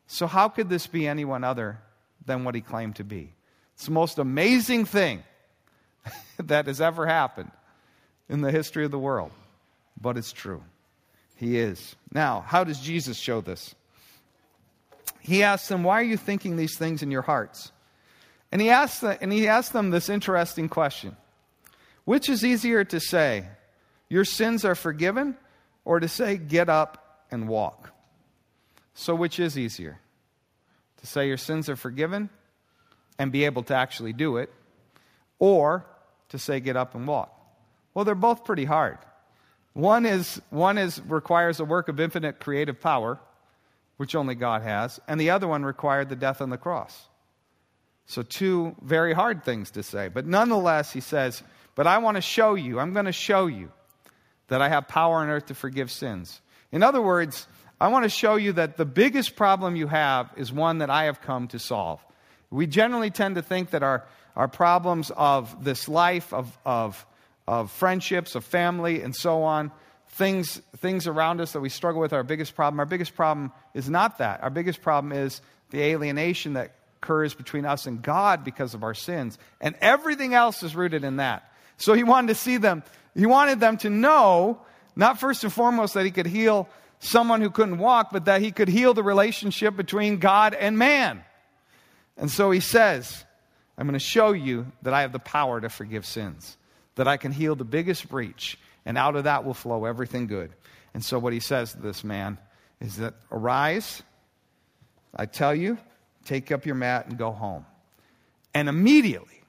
So, 0.07 0.27
how 0.27 0.49
could 0.49 0.69
this 0.69 0.87
be 0.87 1.07
anyone 1.07 1.43
other 1.43 1.79
than 2.25 2.43
what 2.43 2.55
he 2.55 2.61
claimed 2.61 2.97
to 2.97 3.03
be? 3.03 3.33
It's 3.75 3.85
the 3.85 3.91
most 3.91 4.19
amazing 4.19 4.85
thing 4.85 5.23
that 6.37 6.67
has 6.67 6.81
ever 6.81 7.05
happened 7.05 7.51
in 8.29 8.41
the 8.41 8.51
history 8.51 8.85
of 8.85 8.91
the 8.91 8.99
world, 8.99 9.31
but 9.99 10.17
it's 10.17 10.31
true. 10.31 10.63
He 11.35 11.57
is. 11.57 11.95
Now, 12.13 12.43
how 12.45 12.63
does 12.63 12.79
Jesus 12.79 13.17
show 13.17 13.41
this? 13.41 13.73
He 15.21 15.43
asks 15.43 15.67
them, 15.67 15.83
Why 15.83 15.99
are 15.99 16.03
you 16.03 16.17
thinking 16.17 16.55
these 16.55 16.77
things 16.77 17.01
in 17.01 17.09
your 17.09 17.23
hearts? 17.23 17.71
And 18.51 18.61
he 18.61 18.67
the, 18.67 19.17
and 19.21 19.31
he 19.31 19.47
asks 19.47 19.71
them 19.71 19.91
this 19.91 20.09
interesting 20.09 20.67
question 20.69 21.15
Which 22.05 22.29
is 22.29 22.43
easier 22.43 22.83
to 22.85 22.99
say, 22.99 23.45
Your 24.09 24.25
sins 24.25 24.65
are 24.65 24.75
forgiven, 24.75 25.37
or 25.85 25.99
to 25.99 26.07
say, 26.07 26.37
Get 26.37 26.69
up 26.69 27.25
and 27.31 27.47
walk? 27.47 27.91
So, 28.93 29.15
which 29.15 29.39
is 29.39 29.57
easier? 29.57 29.99
To 30.97 31.07
say 31.07 31.27
your 31.27 31.37
sins 31.37 31.69
are 31.69 31.75
forgiven 31.75 32.29
and 33.17 33.31
be 33.31 33.45
able 33.45 33.63
to 33.63 33.73
actually 33.73 34.13
do 34.13 34.37
it, 34.37 34.53
or 35.39 35.85
to 36.29 36.37
say, 36.37 36.59
Get 36.59 36.75
up 36.75 36.93
and 36.93 37.07
walk? 37.07 37.37
Well, 37.93 38.05
they're 38.05 38.15
both 38.15 38.45
pretty 38.45 38.65
hard. 38.65 38.97
One 39.73 40.05
is 40.05 40.41
one 40.49 40.77
is 40.77 41.01
requires 41.01 41.59
a 41.59 41.65
work 41.65 41.87
of 41.87 41.99
infinite 41.99 42.39
creative 42.41 42.81
power, 42.81 43.19
which 43.97 44.15
only 44.15 44.35
God 44.35 44.61
has, 44.63 44.99
and 45.07 45.19
the 45.19 45.29
other 45.29 45.47
one 45.47 45.63
required 45.63 46.09
the 46.09 46.15
death 46.15 46.41
on 46.41 46.49
the 46.49 46.57
cross. 46.57 47.07
So, 48.11 48.23
two 48.23 48.75
very 48.81 49.13
hard 49.13 49.45
things 49.45 49.71
to 49.71 49.83
say. 49.83 50.09
But 50.09 50.27
nonetheless, 50.27 50.91
he 50.91 50.99
says, 50.99 51.41
But 51.75 51.87
I 51.87 51.99
want 51.99 52.17
to 52.17 52.21
show 52.21 52.55
you, 52.55 52.77
I'm 52.77 52.91
going 52.91 53.05
to 53.05 53.13
show 53.13 53.47
you 53.47 53.71
that 54.49 54.61
I 54.61 54.67
have 54.67 54.89
power 54.89 55.19
on 55.19 55.29
earth 55.29 55.45
to 55.45 55.55
forgive 55.55 55.89
sins. 55.89 56.41
In 56.73 56.83
other 56.83 57.01
words, 57.01 57.47
I 57.79 57.87
want 57.87 58.03
to 58.03 58.09
show 58.09 58.35
you 58.35 58.51
that 58.51 58.75
the 58.75 58.83
biggest 58.83 59.37
problem 59.37 59.77
you 59.77 59.87
have 59.87 60.29
is 60.35 60.51
one 60.51 60.79
that 60.79 60.89
I 60.89 61.05
have 61.05 61.21
come 61.21 61.47
to 61.47 61.59
solve. 61.59 62.03
We 62.49 62.67
generally 62.67 63.11
tend 63.11 63.35
to 63.35 63.41
think 63.41 63.69
that 63.69 63.81
our, 63.81 64.05
our 64.35 64.49
problems 64.49 65.09
of 65.15 65.63
this 65.63 65.87
life, 65.87 66.33
of, 66.33 66.57
of, 66.65 67.05
of 67.47 67.71
friendships, 67.71 68.35
of 68.35 68.43
family, 68.43 69.03
and 69.03 69.15
so 69.15 69.43
on, 69.43 69.71
things, 70.09 70.61
things 70.79 71.07
around 71.07 71.39
us 71.39 71.53
that 71.53 71.61
we 71.61 71.69
struggle 71.69 72.01
with, 72.01 72.11
are 72.11 72.17
our 72.17 72.23
biggest 72.23 72.55
problem. 72.55 72.81
Our 72.81 72.85
biggest 72.85 73.15
problem 73.15 73.53
is 73.73 73.89
not 73.89 74.17
that. 74.17 74.43
Our 74.43 74.49
biggest 74.49 74.81
problem 74.81 75.13
is 75.13 75.39
the 75.69 75.81
alienation 75.81 76.55
that 76.55 76.75
occurs 77.01 77.33
between 77.33 77.65
us 77.65 77.87
and 77.87 78.01
God 78.01 78.43
because 78.43 78.73
of 78.73 78.83
our 78.83 78.93
sins. 78.93 79.37
And 79.59 79.75
everything 79.81 80.33
else 80.33 80.61
is 80.61 80.75
rooted 80.75 81.03
in 81.03 81.17
that. 81.17 81.51
So 81.77 81.93
he 81.93 82.03
wanted 82.03 82.27
to 82.27 82.35
see 82.35 82.57
them, 82.57 82.83
he 83.15 83.25
wanted 83.25 83.59
them 83.59 83.77
to 83.77 83.89
know, 83.89 84.61
not 84.95 85.19
first 85.19 85.43
and 85.43 85.51
foremost 85.51 85.95
that 85.95 86.05
he 86.05 86.11
could 86.11 86.27
heal 86.27 86.69
someone 86.99 87.41
who 87.41 87.49
couldn't 87.49 87.79
walk, 87.79 88.09
but 88.11 88.25
that 88.25 88.41
he 88.41 88.51
could 88.51 88.67
heal 88.67 88.93
the 88.93 89.01
relationship 89.01 89.75
between 89.75 90.17
God 90.17 90.53
and 90.53 90.77
man. 90.77 91.23
And 92.17 92.29
so 92.29 92.51
he 92.51 92.59
says, 92.59 93.25
I'm 93.77 93.87
going 93.87 93.93
to 93.93 93.99
show 93.99 94.31
you 94.31 94.71
that 94.83 94.93
I 94.93 95.01
have 95.01 95.11
the 95.11 95.17
power 95.17 95.59
to 95.59 95.69
forgive 95.69 96.05
sins, 96.05 96.55
that 96.95 97.07
I 97.07 97.17
can 97.17 97.31
heal 97.31 97.55
the 97.55 97.65
biggest 97.65 98.07
breach, 98.09 98.59
and 98.85 98.95
out 98.95 99.15
of 99.15 99.23
that 99.23 99.43
will 99.43 99.55
flow 99.55 99.85
everything 99.85 100.27
good. 100.27 100.51
And 100.93 101.03
so 101.03 101.17
what 101.17 101.33
he 101.33 101.39
says 101.39 101.71
to 101.71 101.79
this 101.79 102.03
man 102.03 102.37
is 102.79 102.97
that 102.97 103.15
arise, 103.31 104.03
I 105.15 105.25
tell 105.25 105.55
you, 105.55 105.79
Take 106.25 106.51
up 106.51 106.65
your 106.65 106.75
mat 106.75 107.07
and 107.07 107.17
go 107.17 107.31
home. 107.31 107.65
And 108.53 108.69
immediately, 108.69 109.43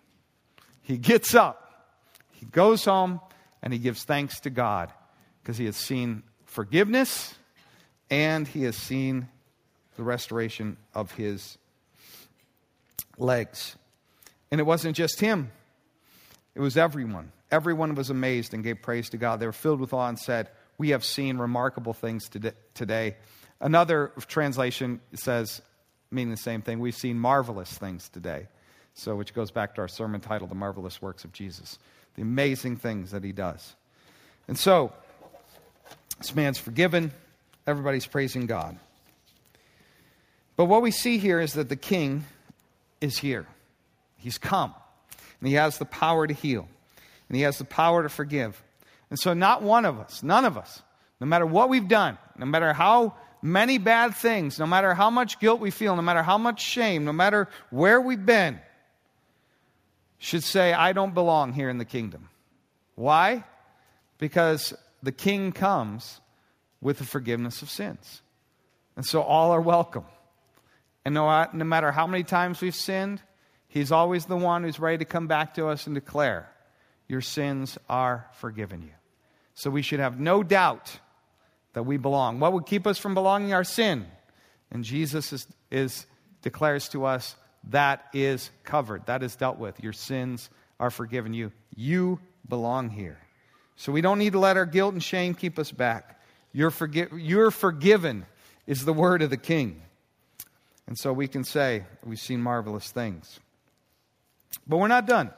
he 0.82 0.96
gets 0.96 1.34
up, 1.34 1.88
he 2.32 2.46
goes 2.46 2.84
home, 2.84 3.20
and 3.62 3.72
he 3.72 3.78
gives 3.78 4.04
thanks 4.04 4.40
to 4.40 4.50
God 4.50 4.92
because 5.42 5.56
he 5.56 5.64
has 5.66 5.76
seen 5.76 6.22
forgiveness 6.44 7.34
and 8.10 8.46
he 8.46 8.64
has 8.64 8.76
seen 8.76 9.28
the 9.96 10.02
restoration 10.02 10.76
of 10.94 11.12
his 11.12 11.56
legs. 13.16 13.76
And 14.50 14.60
it 14.60 14.64
wasn't 14.64 14.96
just 14.96 15.20
him, 15.20 15.50
it 16.54 16.60
was 16.60 16.76
everyone. 16.76 17.32
Everyone 17.50 17.94
was 17.94 18.08
amazed 18.08 18.54
and 18.54 18.64
gave 18.64 18.80
praise 18.80 19.10
to 19.10 19.18
God. 19.18 19.38
They 19.38 19.46
were 19.46 19.52
filled 19.52 19.78
with 19.78 19.92
awe 19.92 20.08
and 20.08 20.18
said, 20.18 20.48
We 20.78 20.90
have 20.90 21.04
seen 21.04 21.36
remarkable 21.36 21.92
things 21.92 22.30
today. 22.74 23.16
Another 23.60 24.12
translation 24.26 25.00
says, 25.14 25.60
meaning 26.12 26.30
the 26.30 26.36
same 26.36 26.62
thing. 26.62 26.78
We've 26.78 26.94
seen 26.94 27.18
marvelous 27.18 27.76
things 27.76 28.08
today. 28.08 28.48
So, 28.94 29.16
which 29.16 29.32
goes 29.32 29.50
back 29.50 29.74
to 29.76 29.80
our 29.80 29.88
sermon 29.88 30.20
title, 30.20 30.46
The 30.46 30.54
Marvelous 30.54 31.00
Works 31.00 31.24
of 31.24 31.32
Jesus. 31.32 31.78
The 32.14 32.22
amazing 32.22 32.76
things 32.76 33.10
that 33.12 33.24
he 33.24 33.32
does. 33.32 33.74
And 34.48 34.58
so, 34.58 34.92
this 36.18 36.34
man's 36.34 36.58
forgiven. 36.58 37.12
Everybody's 37.66 38.06
praising 38.06 38.46
God. 38.46 38.76
But 40.56 40.66
what 40.66 40.82
we 40.82 40.90
see 40.90 41.16
here 41.16 41.40
is 41.40 41.54
that 41.54 41.68
the 41.68 41.76
king 41.76 42.24
is 43.00 43.18
here. 43.18 43.46
He's 44.18 44.36
come. 44.36 44.74
And 45.40 45.48
he 45.48 45.54
has 45.54 45.78
the 45.78 45.86
power 45.86 46.26
to 46.26 46.34
heal. 46.34 46.68
And 47.28 47.36
he 47.36 47.42
has 47.42 47.56
the 47.56 47.64
power 47.64 48.02
to 48.02 48.08
forgive. 48.08 48.62
And 49.08 49.18
so, 49.18 49.32
not 49.32 49.62
one 49.62 49.86
of 49.86 49.98
us, 49.98 50.22
none 50.22 50.44
of 50.44 50.58
us, 50.58 50.82
no 51.20 51.26
matter 51.26 51.46
what 51.46 51.68
we've 51.68 51.88
done, 51.88 52.18
no 52.36 52.46
matter 52.46 52.72
how 52.72 53.14
many 53.42 53.78
bad 53.78 54.14
things, 54.14 54.58
no 54.58 54.66
matter 54.66 54.94
how 54.94 55.10
much 55.10 55.40
guilt 55.40 55.60
we 55.60 55.70
feel, 55.70 55.96
no 55.96 56.02
matter 56.02 56.22
how 56.22 56.38
much 56.38 56.62
shame, 56.62 57.04
no 57.04 57.12
matter 57.12 57.48
where 57.70 58.00
we've 58.00 58.24
been, 58.24 58.60
should 60.18 60.44
say, 60.44 60.72
I 60.72 60.92
don't 60.92 61.14
belong 61.14 61.52
here 61.52 61.68
in 61.68 61.78
the 61.78 61.84
kingdom. 61.84 62.28
Why? 62.94 63.44
Because 64.18 64.72
the 65.02 65.10
king 65.10 65.50
comes 65.50 66.20
with 66.80 66.98
the 66.98 67.04
forgiveness 67.04 67.60
of 67.62 67.68
sins. 67.68 68.22
And 68.94 69.04
so 69.04 69.22
all 69.22 69.50
are 69.50 69.60
welcome. 69.60 70.04
And 71.04 71.14
no, 71.14 71.28
uh, 71.28 71.48
no 71.52 71.64
matter 71.64 71.90
how 71.90 72.06
many 72.06 72.22
times 72.22 72.60
we've 72.60 72.74
sinned, 72.74 73.20
he's 73.66 73.90
always 73.90 74.26
the 74.26 74.36
one 74.36 74.62
who's 74.62 74.78
ready 74.78 74.98
to 74.98 75.04
come 75.04 75.26
back 75.26 75.54
to 75.54 75.66
us 75.66 75.86
and 75.86 75.94
declare, 75.94 76.48
Your 77.08 77.20
sins 77.20 77.76
are 77.88 78.28
forgiven 78.34 78.82
you. 78.82 78.92
So 79.54 79.70
we 79.70 79.82
should 79.82 80.00
have 80.00 80.20
no 80.20 80.42
doubt 80.44 80.98
that 81.72 81.84
we 81.84 81.96
belong. 81.96 82.40
What 82.40 82.52
would 82.52 82.66
keep 82.66 82.86
us 82.86 82.98
from 82.98 83.14
belonging? 83.14 83.52
Our 83.52 83.64
sin. 83.64 84.06
And 84.70 84.84
Jesus 84.84 85.32
is, 85.32 85.46
is, 85.70 86.06
declares 86.42 86.88
to 86.90 87.04
us 87.04 87.36
that 87.70 88.06
is 88.12 88.50
covered, 88.64 89.06
that 89.06 89.22
is 89.22 89.36
dealt 89.36 89.58
with. 89.58 89.82
Your 89.82 89.92
sins 89.92 90.50
are 90.80 90.90
forgiven 90.90 91.32
you. 91.32 91.52
You 91.74 92.20
belong 92.48 92.90
here. 92.90 93.18
So 93.76 93.92
we 93.92 94.00
don't 94.00 94.18
need 94.18 94.32
to 94.32 94.38
let 94.38 94.56
our 94.56 94.66
guilt 94.66 94.92
and 94.92 95.02
shame 95.02 95.34
keep 95.34 95.58
us 95.58 95.70
back. 95.70 96.20
You're, 96.52 96.70
forgi- 96.70 97.10
you're 97.12 97.50
forgiven, 97.50 98.26
is 98.66 98.84
the 98.84 98.92
word 98.92 99.22
of 99.22 99.30
the 99.30 99.36
king. 99.36 99.82
And 100.86 100.98
so 100.98 101.12
we 101.12 101.28
can 101.28 101.44
say 101.44 101.84
we've 102.04 102.20
seen 102.20 102.42
marvelous 102.42 102.90
things. 102.90 103.40
But 104.66 104.76
we're 104.78 104.88
not 104.88 105.06
done. 105.06 105.30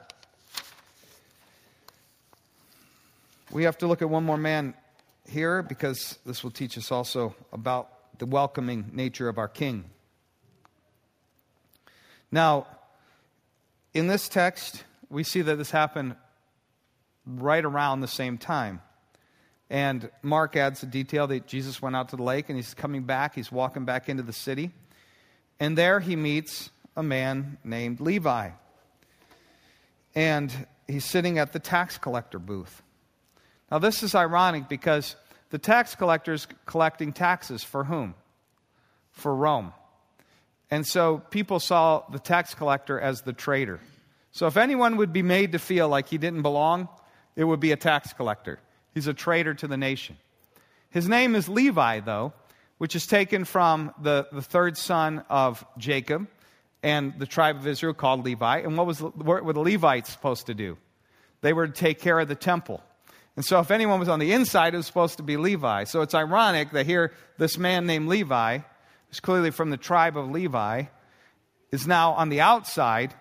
We 3.51 3.63
have 3.63 3.77
to 3.77 3.87
look 3.87 4.01
at 4.01 4.09
one 4.09 4.25
more 4.25 4.37
man 4.37 4.73
here 5.27 5.61
because 5.61 6.17
this 6.25 6.43
will 6.43 6.51
teach 6.51 6.77
us 6.77 6.91
also 6.91 7.35
about 7.51 8.17
the 8.19 8.25
welcoming 8.25 8.91
nature 8.93 9.27
of 9.27 9.37
our 9.37 9.47
king. 9.47 9.85
Now, 12.31 12.67
in 13.93 14.07
this 14.07 14.27
text, 14.27 14.83
we 15.09 15.23
see 15.23 15.41
that 15.41 15.55
this 15.55 15.71
happened 15.71 16.15
right 17.25 17.63
around 17.63 18.01
the 18.01 18.07
same 18.07 18.37
time. 18.37 18.81
And 19.69 20.09
Mark 20.21 20.55
adds 20.55 20.81
the 20.81 20.87
detail 20.87 21.27
that 21.27 21.47
Jesus 21.47 21.81
went 21.81 21.95
out 21.95 22.09
to 22.09 22.15
the 22.15 22.23
lake 22.23 22.49
and 22.49 22.57
he's 22.57 22.73
coming 22.73 23.03
back. 23.03 23.35
He's 23.35 23.51
walking 23.51 23.85
back 23.85 24.09
into 24.09 24.23
the 24.23 24.33
city. 24.33 24.71
And 25.59 25.77
there 25.77 25.99
he 25.99 26.15
meets 26.15 26.69
a 26.95 27.03
man 27.03 27.57
named 27.63 27.99
Levi. 27.99 28.49
And 30.13 30.67
he's 30.87 31.05
sitting 31.05 31.39
at 31.39 31.51
the 31.51 31.59
tax 31.59 31.97
collector 31.97 32.39
booth. 32.39 32.83
Now, 33.71 33.79
this 33.79 34.03
is 34.03 34.15
ironic 34.15 34.69
because 34.69 35.15
the 35.49 35.57
tax 35.57 35.95
collector 35.95 36.33
is 36.33 36.47
collecting 36.65 37.13
taxes 37.13 37.63
for 37.63 37.83
whom? 37.83 38.13
For 39.11 39.33
Rome. 39.33 39.73
And 40.69 40.85
so 40.85 41.19
people 41.29 41.59
saw 41.59 42.03
the 42.11 42.19
tax 42.19 42.53
collector 42.53 42.99
as 42.99 43.21
the 43.21 43.33
traitor. 43.33 43.79
So 44.31 44.47
if 44.47 44.57
anyone 44.57 44.97
would 44.97 45.13
be 45.13 45.21
made 45.21 45.53
to 45.53 45.59
feel 45.59 45.87
like 45.87 46.09
he 46.09 46.17
didn't 46.17 46.41
belong, 46.41 46.89
it 47.35 47.43
would 47.43 47.59
be 47.59 47.71
a 47.71 47.77
tax 47.77 48.13
collector. 48.13 48.59
He's 48.93 49.07
a 49.07 49.13
traitor 49.13 49.53
to 49.53 49.67
the 49.67 49.77
nation. 49.77 50.17
His 50.89 51.07
name 51.07 51.35
is 51.35 51.49
Levi, 51.49 52.01
though, 52.01 52.33
which 52.77 52.95
is 52.95 53.05
taken 53.07 53.45
from 53.45 53.93
the, 54.01 54.27
the 54.31 54.41
third 54.41 54.77
son 54.77 55.23
of 55.29 55.65
Jacob 55.77 56.27
and 56.83 57.17
the 57.17 57.25
tribe 57.25 57.57
of 57.57 57.67
Israel 57.67 57.93
called 57.93 58.25
Levi. 58.25 58.59
And 58.59 58.77
what, 58.77 58.87
was, 58.87 59.01
what 59.01 59.43
were 59.43 59.53
the 59.53 59.61
Levites 59.61 60.11
supposed 60.11 60.47
to 60.47 60.53
do? 60.53 60.77
They 61.41 61.53
were 61.53 61.67
to 61.67 61.73
take 61.73 61.99
care 61.99 62.19
of 62.19 62.27
the 62.27 62.35
temple. 62.35 62.81
And 63.35 63.43
so 63.43 63.59
if 63.59 63.69
anyone 63.69 63.99
was 63.99 64.09
on 64.09 64.19
the 64.19 64.31
inside, 64.31 64.73
it 64.73 64.77
was 64.77 64.85
supposed 64.85 65.17
to 65.17 65.23
be 65.23 65.37
Levi. 65.37 65.83
So 65.83 66.01
it's 66.01 66.15
ironic 66.15 66.71
that 66.71 66.85
here 66.85 67.11
this 67.37 67.57
man 67.57 67.85
named 67.85 68.07
Levi, 68.07 68.59
who's 69.09 69.19
clearly 69.19 69.51
from 69.51 69.69
the 69.69 69.77
tribe 69.77 70.17
of 70.17 70.31
Levi, 70.31 70.83
is 71.71 71.85
now 71.85 72.13
on 72.13 72.29
the 72.29 72.41
outside 72.41 73.13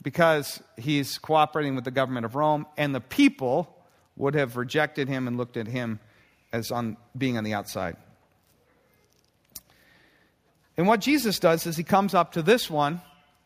because 0.00 0.62
he's 0.76 1.18
cooperating 1.18 1.74
with 1.74 1.84
the 1.84 1.90
government 1.90 2.26
of 2.26 2.34
Rome, 2.34 2.66
and 2.76 2.94
the 2.94 3.00
people 3.00 3.74
would 4.16 4.34
have 4.34 4.56
rejected 4.56 5.08
him 5.08 5.26
and 5.26 5.36
looked 5.36 5.56
at 5.56 5.66
him 5.66 5.98
as 6.52 6.70
on 6.70 6.96
being 7.16 7.36
on 7.36 7.44
the 7.44 7.54
outside. 7.54 7.96
And 10.76 10.86
what 10.86 11.00
Jesus 11.00 11.38
does 11.38 11.66
is 11.66 11.76
he 11.76 11.84
comes 11.84 12.14
up 12.14 12.32
to 12.32 12.42
this 12.42 12.70
one 12.70 13.00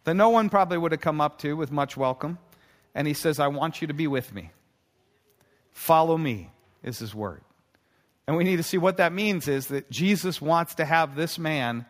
that 0.04 0.14
no 0.14 0.30
one 0.30 0.48
probably 0.50 0.78
would 0.78 0.92
have 0.92 1.00
come 1.00 1.20
up 1.20 1.38
to 1.40 1.54
with 1.54 1.70
much 1.70 1.96
welcome, 1.96 2.38
and 2.94 3.06
he 3.06 3.14
says, 3.14 3.38
I 3.38 3.48
want 3.48 3.80
you 3.80 3.86
to 3.88 3.94
be 3.94 4.06
with 4.06 4.34
me. 4.34 4.50
Follow 5.78 6.18
me, 6.18 6.50
is 6.82 6.98
his 6.98 7.14
word. 7.14 7.40
And 8.26 8.36
we 8.36 8.42
need 8.42 8.56
to 8.56 8.64
see 8.64 8.78
what 8.78 8.96
that 8.96 9.12
means 9.12 9.46
is 9.46 9.68
that 9.68 9.88
Jesus 9.92 10.42
wants 10.42 10.74
to 10.74 10.84
have 10.84 11.14
this 11.14 11.38
man 11.38 11.86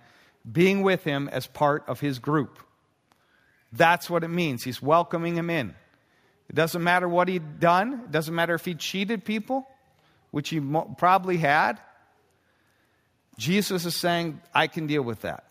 being 0.50 0.82
with 0.82 1.04
him 1.04 1.26
as 1.26 1.46
part 1.46 1.84
of 1.88 1.98
his 1.98 2.18
group. 2.18 2.58
That's 3.72 4.10
what 4.10 4.24
it 4.24 4.28
means. 4.28 4.62
He's 4.62 4.82
welcoming 4.82 5.36
him 5.36 5.48
in. 5.48 5.74
It 6.50 6.54
doesn't 6.54 6.84
matter 6.84 7.08
what 7.08 7.28
he'd 7.28 7.60
done, 7.60 8.02
it 8.04 8.12
doesn't 8.12 8.34
matter 8.34 8.52
if 8.54 8.66
he 8.66 8.74
cheated 8.74 9.24
people, 9.24 9.66
which 10.32 10.50
he 10.50 10.60
probably 10.98 11.38
had. 11.38 11.80
Jesus 13.38 13.86
is 13.86 13.96
saying, 13.96 14.42
I 14.54 14.66
can 14.66 14.86
deal 14.86 15.02
with 15.02 15.22
that. 15.22 15.44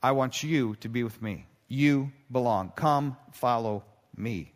I 0.00 0.12
want 0.12 0.44
you 0.44 0.76
to 0.76 0.88
be 0.88 1.02
with 1.02 1.20
me. 1.20 1.46
You 1.66 2.12
belong. 2.30 2.72
Come, 2.76 3.16
follow 3.32 3.82
me. 4.16 4.53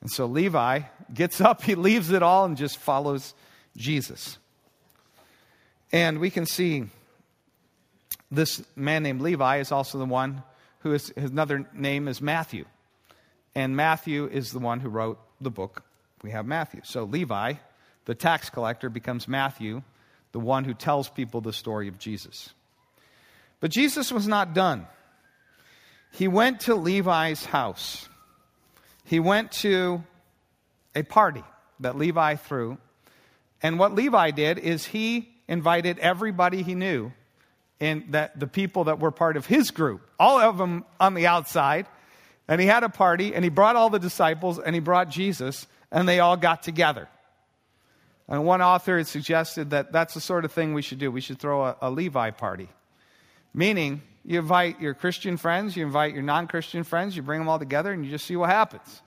And 0.00 0.10
so 0.10 0.26
Levi 0.26 0.80
gets 1.12 1.40
up, 1.40 1.62
he 1.64 1.74
leaves 1.74 2.10
it 2.10 2.22
all, 2.22 2.44
and 2.44 2.56
just 2.56 2.78
follows 2.78 3.34
Jesus. 3.76 4.38
And 5.92 6.18
we 6.18 6.30
can 6.30 6.46
see 6.46 6.84
this 8.30 8.62
man 8.76 9.02
named 9.02 9.22
Levi 9.22 9.58
is 9.58 9.72
also 9.72 9.98
the 9.98 10.04
one 10.04 10.42
who 10.80 10.92
is, 10.92 11.12
his 11.16 11.30
another 11.30 11.66
name 11.72 12.08
is 12.08 12.20
Matthew. 12.20 12.64
And 13.54 13.74
Matthew 13.74 14.26
is 14.26 14.52
the 14.52 14.58
one 14.58 14.80
who 14.80 14.88
wrote 14.88 15.18
the 15.40 15.50
book. 15.50 15.82
We 16.22 16.30
have 16.30 16.46
Matthew. 16.46 16.82
So 16.84 17.04
Levi, 17.04 17.54
the 18.04 18.14
tax 18.14 18.50
collector, 18.50 18.90
becomes 18.90 19.26
Matthew, 19.26 19.82
the 20.32 20.40
one 20.40 20.64
who 20.64 20.74
tells 20.74 21.08
people 21.08 21.40
the 21.40 21.52
story 21.52 21.88
of 21.88 21.98
Jesus. 21.98 22.52
But 23.60 23.70
Jesus 23.70 24.12
was 24.12 24.28
not 24.28 24.54
done. 24.54 24.86
He 26.12 26.28
went 26.28 26.60
to 26.60 26.74
Levi's 26.74 27.44
house 27.44 28.07
he 29.08 29.20
went 29.20 29.52
to 29.52 30.04
a 30.94 31.02
party 31.02 31.42
that 31.80 31.96
Levi 31.96 32.34
threw. 32.36 32.76
And 33.62 33.78
what 33.78 33.94
Levi 33.94 34.32
did 34.32 34.58
is 34.58 34.84
he 34.84 35.30
invited 35.48 35.98
everybody 35.98 36.62
he 36.62 36.74
knew 36.74 37.12
and 37.80 38.04
that 38.10 38.38
the 38.38 38.46
people 38.46 38.84
that 38.84 39.00
were 39.00 39.10
part 39.10 39.38
of 39.38 39.46
his 39.46 39.70
group, 39.70 40.02
all 40.18 40.38
of 40.38 40.58
them 40.58 40.84
on 41.00 41.14
the 41.14 41.26
outside. 41.26 41.86
And 42.48 42.60
he 42.60 42.66
had 42.66 42.82
a 42.82 42.90
party 42.90 43.34
and 43.34 43.44
he 43.44 43.48
brought 43.48 43.76
all 43.76 43.88
the 43.88 43.98
disciples 43.98 44.58
and 44.58 44.74
he 44.74 44.80
brought 44.80 45.08
Jesus 45.08 45.66
and 45.90 46.06
they 46.06 46.20
all 46.20 46.36
got 46.36 46.62
together. 46.62 47.08
And 48.28 48.44
one 48.44 48.60
author 48.60 48.98
had 48.98 49.06
suggested 49.06 49.70
that 49.70 49.90
that's 49.90 50.12
the 50.12 50.20
sort 50.20 50.44
of 50.44 50.52
thing 50.52 50.74
we 50.74 50.82
should 50.82 50.98
do. 50.98 51.10
We 51.10 51.22
should 51.22 51.38
throw 51.38 51.64
a, 51.64 51.76
a 51.80 51.90
Levi 51.90 52.30
party. 52.32 52.68
Meaning, 53.54 54.02
you 54.28 54.38
invite 54.38 54.78
your 54.78 54.92
Christian 54.92 55.38
friends, 55.38 55.74
you 55.74 55.86
invite 55.86 56.12
your 56.12 56.22
non 56.22 56.48
Christian 56.48 56.84
friends, 56.84 57.16
you 57.16 57.22
bring 57.22 57.38
them 57.38 57.48
all 57.48 57.58
together, 57.58 57.90
and 57.90 58.04
you 58.04 58.10
just 58.10 58.26
see 58.26 58.36
what 58.36 58.50
happens. 58.50 59.00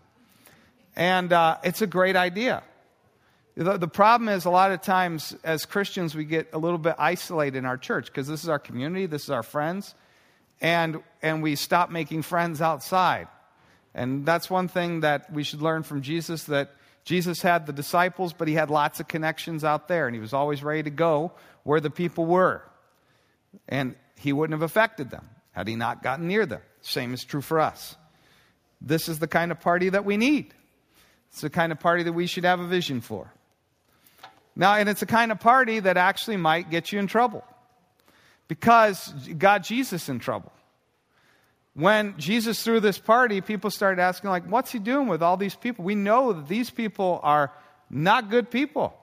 And 0.95 1.31
uh, 1.31 1.57
it's 1.63 1.83
a 1.83 1.87
great 1.87 2.15
idea. 2.15 2.63
The, 3.55 3.77
the 3.77 3.87
problem 3.87 4.29
is, 4.29 4.45
a 4.45 4.49
lot 4.49 4.71
of 4.71 4.81
times 4.81 5.35
as 5.43 5.67
Christians, 5.67 6.15
we 6.15 6.25
get 6.25 6.49
a 6.53 6.57
little 6.57 6.79
bit 6.79 6.95
isolated 6.97 7.59
in 7.59 7.65
our 7.67 7.77
church 7.77 8.07
because 8.07 8.27
this 8.27 8.41
is 8.41 8.49
our 8.49 8.57
community, 8.57 9.05
this 9.05 9.25
is 9.25 9.29
our 9.29 9.43
friends, 9.43 9.93
and, 10.59 11.03
and 11.21 11.43
we 11.43 11.55
stop 11.55 11.91
making 11.91 12.23
friends 12.23 12.59
outside. 12.59 13.27
And 13.93 14.25
that's 14.25 14.49
one 14.49 14.69
thing 14.69 15.01
that 15.01 15.31
we 15.31 15.43
should 15.43 15.61
learn 15.61 15.83
from 15.83 16.01
Jesus 16.01 16.45
that 16.45 16.71
Jesus 17.03 17.43
had 17.43 17.67
the 17.67 17.73
disciples, 17.73 18.33
but 18.33 18.47
he 18.47 18.55
had 18.55 18.71
lots 18.71 18.99
of 18.99 19.07
connections 19.07 19.63
out 19.63 19.87
there, 19.87 20.07
and 20.07 20.15
he 20.15 20.19
was 20.19 20.33
always 20.33 20.63
ready 20.63 20.81
to 20.81 20.89
go 20.89 21.33
where 21.61 21.79
the 21.79 21.91
people 21.91 22.25
were. 22.25 22.63
And 23.69 23.93
he 24.21 24.33
wouldn't 24.33 24.53
have 24.53 24.61
affected 24.61 25.09
them 25.09 25.27
had 25.51 25.67
he 25.67 25.75
not 25.75 26.03
gotten 26.03 26.27
near 26.27 26.45
them. 26.45 26.61
Same 26.81 27.13
is 27.13 27.23
true 27.23 27.41
for 27.41 27.59
us. 27.59 27.95
This 28.79 29.09
is 29.09 29.19
the 29.19 29.27
kind 29.27 29.51
of 29.51 29.59
party 29.59 29.89
that 29.89 30.05
we 30.05 30.17
need. 30.17 30.53
It's 31.31 31.41
the 31.41 31.49
kind 31.49 31.71
of 31.71 31.79
party 31.79 32.03
that 32.03 32.13
we 32.13 32.27
should 32.27 32.43
have 32.43 32.59
a 32.59 32.67
vision 32.67 33.01
for. 33.01 33.31
Now, 34.55 34.75
and 34.75 34.89
it's 34.89 35.01
a 35.01 35.05
kind 35.05 35.31
of 35.31 35.39
party 35.39 35.79
that 35.79 35.97
actually 35.97 36.37
might 36.37 36.69
get 36.69 36.91
you 36.91 36.99
in 36.99 37.07
trouble 37.07 37.43
because 38.47 39.13
got 39.37 39.63
Jesus 39.63 40.09
in 40.09 40.19
trouble. 40.19 40.51
When 41.73 42.15
Jesus 42.17 42.61
threw 42.61 42.79
this 42.81 42.99
party, 42.99 43.39
people 43.39 43.71
started 43.71 44.01
asking, 44.01 44.29
like, 44.29 44.43
what's 44.45 44.71
he 44.71 44.79
doing 44.79 45.07
with 45.07 45.23
all 45.23 45.37
these 45.37 45.55
people? 45.55 45.85
We 45.85 45.95
know 45.95 46.33
that 46.33 46.47
these 46.49 46.69
people 46.69 47.21
are 47.23 47.51
not 47.89 48.29
good 48.29 48.51
people. 48.51 48.93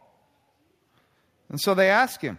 And 1.48 1.58
so 1.58 1.74
they 1.74 1.88
ask 1.88 2.20
him, 2.20 2.38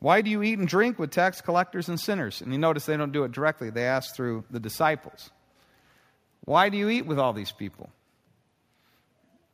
why 0.00 0.20
do 0.20 0.30
you 0.30 0.42
eat 0.42 0.58
and 0.58 0.68
drink 0.68 0.98
with 0.98 1.10
tax 1.10 1.40
collectors 1.40 1.88
and 1.88 1.98
sinners? 1.98 2.40
And 2.40 2.52
you 2.52 2.58
notice 2.58 2.86
they 2.86 2.96
don't 2.96 3.12
do 3.12 3.24
it 3.24 3.32
directly, 3.32 3.70
they 3.70 3.84
ask 3.84 4.14
through 4.14 4.44
the 4.50 4.60
disciples. 4.60 5.30
Why 6.44 6.68
do 6.68 6.76
you 6.76 6.88
eat 6.88 7.06
with 7.06 7.18
all 7.18 7.32
these 7.32 7.52
people? 7.52 7.90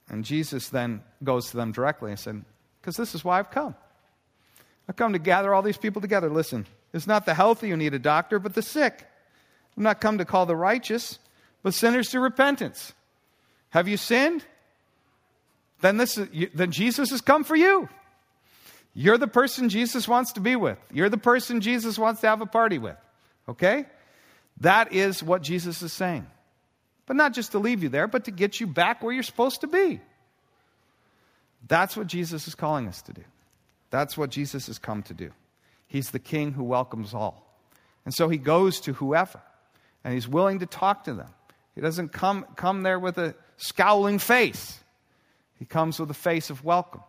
And 0.09 0.25
Jesus 0.25 0.69
then 0.69 1.03
goes 1.23 1.51
to 1.51 1.57
them 1.57 1.73
directly 1.73 2.11
and 2.11 2.21
said, 2.21 2.45
Because 2.81 2.97
this 2.97 3.15
is 3.15 3.25
why 3.25 3.39
I've 3.39 3.51
come. 3.51 3.75
I've 4.89 4.97
come 4.97 5.15
to 5.15 5.19
gather 5.19 5.55
all 5.55 5.63
these 5.63 5.79
people 5.79 6.03
together. 6.03 6.29
Listen, 6.29 6.67
it's 6.93 7.07
not 7.07 7.25
the 7.25 7.35
healthy 7.35 7.71
who 7.71 7.77
need 7.77 7.95
a 7.95 7.99
doctor, 7.99 8.39
but 8.39 8.55
the 8.55 8.63
sick. 8.63 9.07
I'm 9.77 9.83
not 9.83 10.01
come 10.01 10.19
to 10.19 10.25
call 10.25 10.47
the 10.47 10.55
righteous, 10.55 11.19
but 11.63 11.75
sinners 11.75 12.09
to 12.11 12.21
repentance. 12.21 12.93
Have 13.71 13.89
you 13.89 13.97
sinned? 13.97 14.45
Then, 15.81 15.97
this 15.97 16.17
is, 16.17 16.29
then 16.55 16.71
Jesus 16.71 17.11
has 17.11 17.21
come 17.21 17.45
for 17.45 17.57
you. 17.57 17.89
You're 18.95 19.19
the 19.19 19.27
person 19.27 19.69
Jesus 19.69 20.07
wants 20.07 20.33
to 20.35 20.41
be 20.41 20.55
with. 20.55 20.79
You're 20.93 21.09
the 21.09 21.19
person 21.19 21.61
Jesus 21.61 21.99
wants 21.99 22.21
to 22.21 22.29
have 22.29 22.41
a 22.41 22.47
party 22.47 22.79
with. 22.79 22.97
Okay? 23.49 23.87
That 24.61 24.93
is 24.93 25.23
what 25.23 25.43
Jesus 25.43 25.83
is 25.83 25.93
saying. 25.93 26.27
But 27.07 27.17
not 27.17 27.35
just 27.35 27.53
to 27.53 27.59
leave 27.59 27.83
you 27.83 27.89
there, 27.89 28.07
but 28.07 28.25
to 28.27 28.31
get 28.31 28.61
you 28.61 28.69
back 28.69 29.03
where 29.03 29.13
you're 29.13 29.25
supposed 29.25 29.61
to 29.63 29.67
be. 29.67 30.01
That's 31.67 31.97
what 31.97 32.07
Jesus 32.07 32.47
is 32.47 32.55
calling 32.55 32.87
us 32.87 33.03
to 33.03 33.13
do. 33.13 33.25
That's 33.91 34.17
what 34.17 34.31
Jesus 34.31 34.69
has 34.69 34.79
come 34.79 35.03
to 35.05 35.15
do. 35.15 35.31
He's 35.87 36.11
the 36.11 36.19
king 36.19 36.53
who 36.53 36.65
welcomes 36.65 37.15
all. 37.15 37.59
And 38.05 38.15
so 38.15 38.29
he 38.29 38.39
goes 38.39 38.81
to 38.81 38.93
whoever, 38.93 39.41
and 40.05 40.15
he's 40.15 40.29
willing 40.29 40.61
to 40.61 40.67
talk 40.67 41.05
to 41.05 41.15
them. 41.15 41.29
He 41.75 41.81
doesn't 41.81 42.11
come, 42.11 42.47
come 42.57 42.83
there 42.83 42.99
with 42.99 43.19
a 43.19 43.35
scowling 43.57 44.19
face, 44.19 44.79
he 45.59 45.65
comes 45.65 45.99
with 45.99 46.11
a 46.11 46.15
face 46.15 46.51
of 46.51 46.65
welcome 46.65 47.03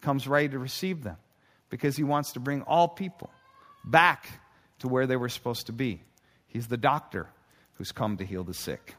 comes 0.00 0.26
ready 0.26 0.48
to 0.48 0.58
receive 0.58 1.02
them 1.02 1.16
because 1.68 1.96
he 1.96 2.04
wants 2.04 2.32
to 2.32 2.40
bring 2.40 2.62
all 2.62 2.88
people 2.88 3.30
back 3.84 4.28
to 4.80 4.88
where 4.88 5.06
they 5.06 5.16
were 5.16 5.28
supposed 5.28 5.66
to 5.66 5.72
be. 5.72 6.02
He's 6.48 6.66
the 6.66 6.76
doctor 6.76 7.28
who's 7.74 7.92
come 7.92 8.16
to 8.18 8.24
heal 8.24 8.44
the 8.44 8.54
sick. 8.54 8.94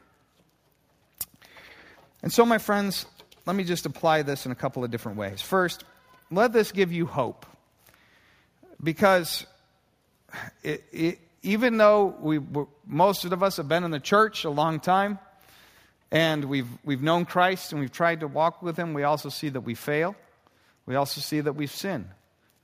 And 2.22 2.32
so, 2.32 2.46
my 2.46 2.58
friends, 2.58 3.06
let 3.46 3.56
me 3.56 3.64
just 3.64 3.84
apply 3.86 4.22
this 4.22 4.46
in 4.46 4.52
a 4.52 4.54
couple 4.54 4.84
of 4.84 4.90
different 4.90 5.18
ways. 5.18 5.42
First, 5.42 5.84
let 6.30 6.52
this 6.52 6.72
give 6.72 6.92
you 6.92 7.06
hope. 7.06 7.46
Because 8.82 9.46
it, 10.62 10.84
it, 10.92 11.18
even 11.42 11.76
though 11.76 12.14
we, 12.20 12.40
most 12.86 13.24
of 13.24 13.42
us 13.42 13.56
have 13.56 13.68
been 13.68 13.84
in 13.84 13.90
the 13.90 14.00
church 14.00 14.44
a 14.44 14.50
long 14.50 14.80
time, 14.80 15.18
and 16.10 16.44
we've, 16.44 16.68
we've 16.84 17.02
known 17.02 17.24
Christ 17.24 17.72
and 17.72 17.80
we've 17.80 17.92
tried 17.92 18.20
to 18.20 18.28
walk 18.28 18.62
with 18.62 18.76
Him, 18.76 18.94
we 18.94 19.02
also 19.02 19.28
see 19.28 19.48
that 19.48 19.62
we 19.62 19.74
fail. 19.74 20.14
We 20.86 20.96
also 20.96 21.20
see 21.20 21.40
that 21.40 21.54
we've 21.54 21.70
sinned. 21.70 22.08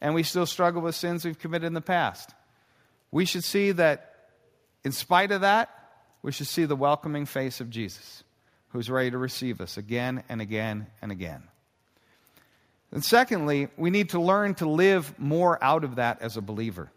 And 0.01 0.15
we 0.15 0.23
still 0.23 0.47
struggle 0.47 0.83
with 0.83 0.95
sins 0.95 1.25
we've 1.25 1.39
committed 1.39 1.67
in 1.67 1.75
the 1.75 1.81
past. 1.81 2.35
We 3.11 3.25
should 3.25 3.45
see 3.45 3.73
that, 3.73 4.15
in 4.85 4.93
spite 4.93 5.33
of 5.33 5.41
that, 5.41 5.71
we 6.23 6.33
should 6.33 6.47
see 6.47 6.65
the 6.65 6.77
welcoming 6.77 7.27
face 7.27 7.61
of 7.61 7.71
Jesus, 7.71 8.23
who's 8.69 8.91
ready 8.91 9.11
to 9.11 9.19
receive 9.19 9.61
us 9.61 9.77
again 9.77 10.23
and 10.29 10.41
again 10.41 10.87
and 11.01 11.11
again. 11.11 11.43
And 12.93 13.05
secondly, 13.05 13.69
we 13.77 13.91
need 13.91 14.11
to 14.11 14.21
learn 14.21 14.55
to 14.57 14.69
live 14.69 15.19
more 15.19 15.63
out 15.63 15.85
of 15.85 15.97
that 15.97 16.23
as 16.23 16.37
a 16.37 16.43
believer. 16.43 16.91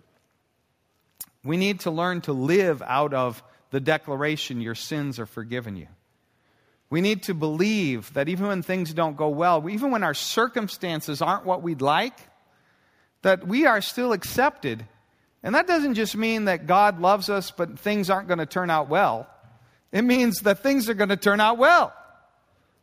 We 1.44 1.58
need 1.58 1.82
to 1.82 1.92
learn 1.92 2.22
to 2.22 2.34
live 2.34 2.82
out 2.82 3.14
of 3.14 3.44
the 3.72 3.80
declaration, 3.80 4.62
Your 4.62 4.76
sins 4.76 5.20
are 5.20 5.26
forgiven 5.26 5.76
you. 5.76 5.88
We 6.92 7.00
need 7.00 7.24
to 7.24 7.34
believe 7.34 8.14
that 8.14 8.28
even 8.28 8.48
when 8.48 8.62
things 8.62 8.94
don't 8.94 9.16
go 9.16 9.30
well, 9.30 9.68
even 9.70 9.92
when 9.92 10.04
our 10.04 10.14
circumstances 10.14 11.22
aren't 11.22 11.46
what 11.46 11.64
we'd 11.64 11.82
like, 11.82 12.20
that 13.22 13.48
we 13.48 13.66
are 13.66 13.80
still 13.80 14.12
accepted. 14.12 14.86
And 15.42 15.56
that 15.56 15.68
doesn't 15.68 15.94
just 15.94 16.18
mean 16.18 16.46
that 16.46 16.68
God 16.68 17.00
loves 17.00 17.30
us, 17.30 17.50
but 17.50 17.80
things 17.80 18.10
aren't 18.10 18.28
going 18.28 18.40
to 18.40 18.46
turn 18.46 18.70
out 18.70 18.90
well. 18.90 19.30
It 19.94 20.02
means 20.02 20.42
that 20.42 20.64
things 20.64 20.90
are 20.90 20.94
going 20.94 21.10
to 21.10 21.18
turn 21.18 21.40
out 21.40 21.58
well. 21.58 21.94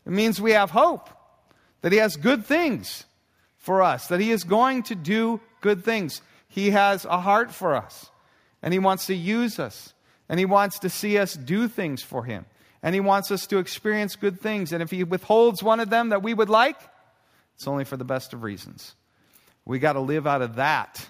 It 0.07 0.13
means 0.13 0.41
we 0.41 0.53
have 0.53 0.71
hope, 0.71 1.11
that 1.83 1.93
He 1.93 1.99
has 1.99 2.17
good 2.17 2.47
things 2.47 3.05
for 3.59 3.83
us, 3.83 4.07
that 4.07 4.21
He 4.21 4.31
is 4.31 4.43
going 4.43 4.85
to 4.85 4.95
do 4.95 5.39
good 5.61 5.85
things. 5.85 6.23
He 6.49 6.71
has 6.71 7.05
a 7.05 7.21
heart 7.21 7.53
for 7.53 7.77
us, 7.77 8.11
and 8.63 8.73
He 8.73 8.79
wants 8.79 9.05
to 9.07 9.15
use 9.15 9.59
us, 9.59 9.93
and 10.31 10.39
He 10.41 10.47
wants 10.47 10.79
to 10.79 10.89
see 10.89 11.19
us 11.19 11.35
do 11.35 11.69
things 11.69 12.03
for 12.03 12.25
Him 12.25 12.47
and 12.83 12.95
He 12.95 13.01
wants 13.01 13.31
us 13.31 13.47
to 13.49 13.59
experience 13.59 14.17
good 14.17 14.41
things. 14.41 14.73
And 14.73 14.83
if 14.83 14.91
He 14.91 15.05
withholds 15.05 15.63
one 15.63 15.81
of 15.81 15.91
them 15.91 16.11
that 16.11 16.23
we 16.23 16.35
would 16.35 16.49
like, 16.49 16.77
it's 17.55 17.67
only 17.67 17.85
for 17.85 17.97
the 17.97 18.05
best 18.05 18.33
of 18.33 18.43
reasons. 18.43 18.95
We 19.65 19.79
got 19.79 19.95
to 19.95 20.01
live 20.01 20.27
out 20.27 20.43
of 20.43 20.57
that 20.57 21.09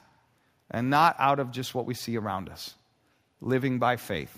and 0.71 0.91
not 0.91 1.17
out 1.19 1.39
of 1.39 1.51
just 1.51 1.75
what 1.75 1.87
we 1.87 1.95
see 1.95 2.17
around 2.17 2.49
us, 2.49 2.75
living 3.41 3.79
by 3.79 3.97
faith. 3.97 4.37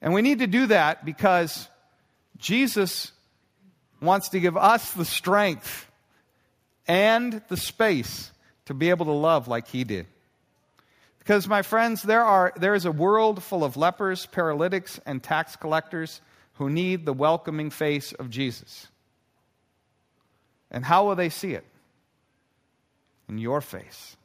And 0.00 0.12
we 0.12 0.22
need 0.22 0.40
to 0.40 0.46
do 0.46 0.66
that 0.66 1.04
because 1.04 1.68
Jesus 2.36 3.10
wants 4.00 4.30
to 4.30 4.40
give 4.40 4.56
us 4.56 4.92
the 4.92 5.04
strength 5.04 5.90
and 6.86 7.42
the 7.48 7.56
space 7.56 8.30
to 8.66 8.74
be 8.74 8.90
able 8.90 9.06
to 9.06 9.12
love 9.12 9.48
like 9.48 9.68
He 9.68 9.84
did. 9.84 10.06
Because, 11.28 11.46
my 11.46 11.60
friends, 11.60 12.04
there, 12.04 12.24
are, 12.24 12.54
there 12.56 12.74
is 12.74 12.86
a 12.86 12.90
world 12.90 13.42
full 13.42 13.62
of 13.62 13.76
lepers, 13.76 14.24
paralytics, 14.24 14.98
and 15.04 15.22
tax 15.22 15.56
collectors 15.56 16.22
who 16.54 16.70
need 16.70 17.04
the 17.04 17.12
welcoming 17.12 17.68
face 17.68 18.14
of 18.14 18.30
Jesus. 18.30 18.86
And 20.70 20.86
how 20.86 21.04
will 21.04 21.16
they 21.16 21.28
see 21.28 21.52
it? 21.52 21.66
In 23.28 23.36
your 23.36 23.60
face. 23.60 24.16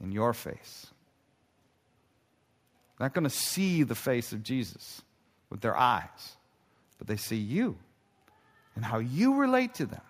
In 0.00 0.10
your 0.10 0.32
face. 0.32 0.86
They're 2.96 3.04
not 3.04 3.12
going 3.12 3.24
to 3.24 3.28
see 3.28 3.82
the 3.82 3.94
face 3.94 4.32
of 4.32 4.42
Jesus 4.42 5.02
with 5.50 5.60
their 5.60 5.76
eyes, 5.76 6.38
but 6.96 7.08
they 7.08 7.18
see 7.18 7.36
you. 7.36 7.76
And 8.74 8.86
how 8.86 9.00
you 9.00 9.34
relate 9.34 9.74
to 9.74 9.84
them 9.84 10.00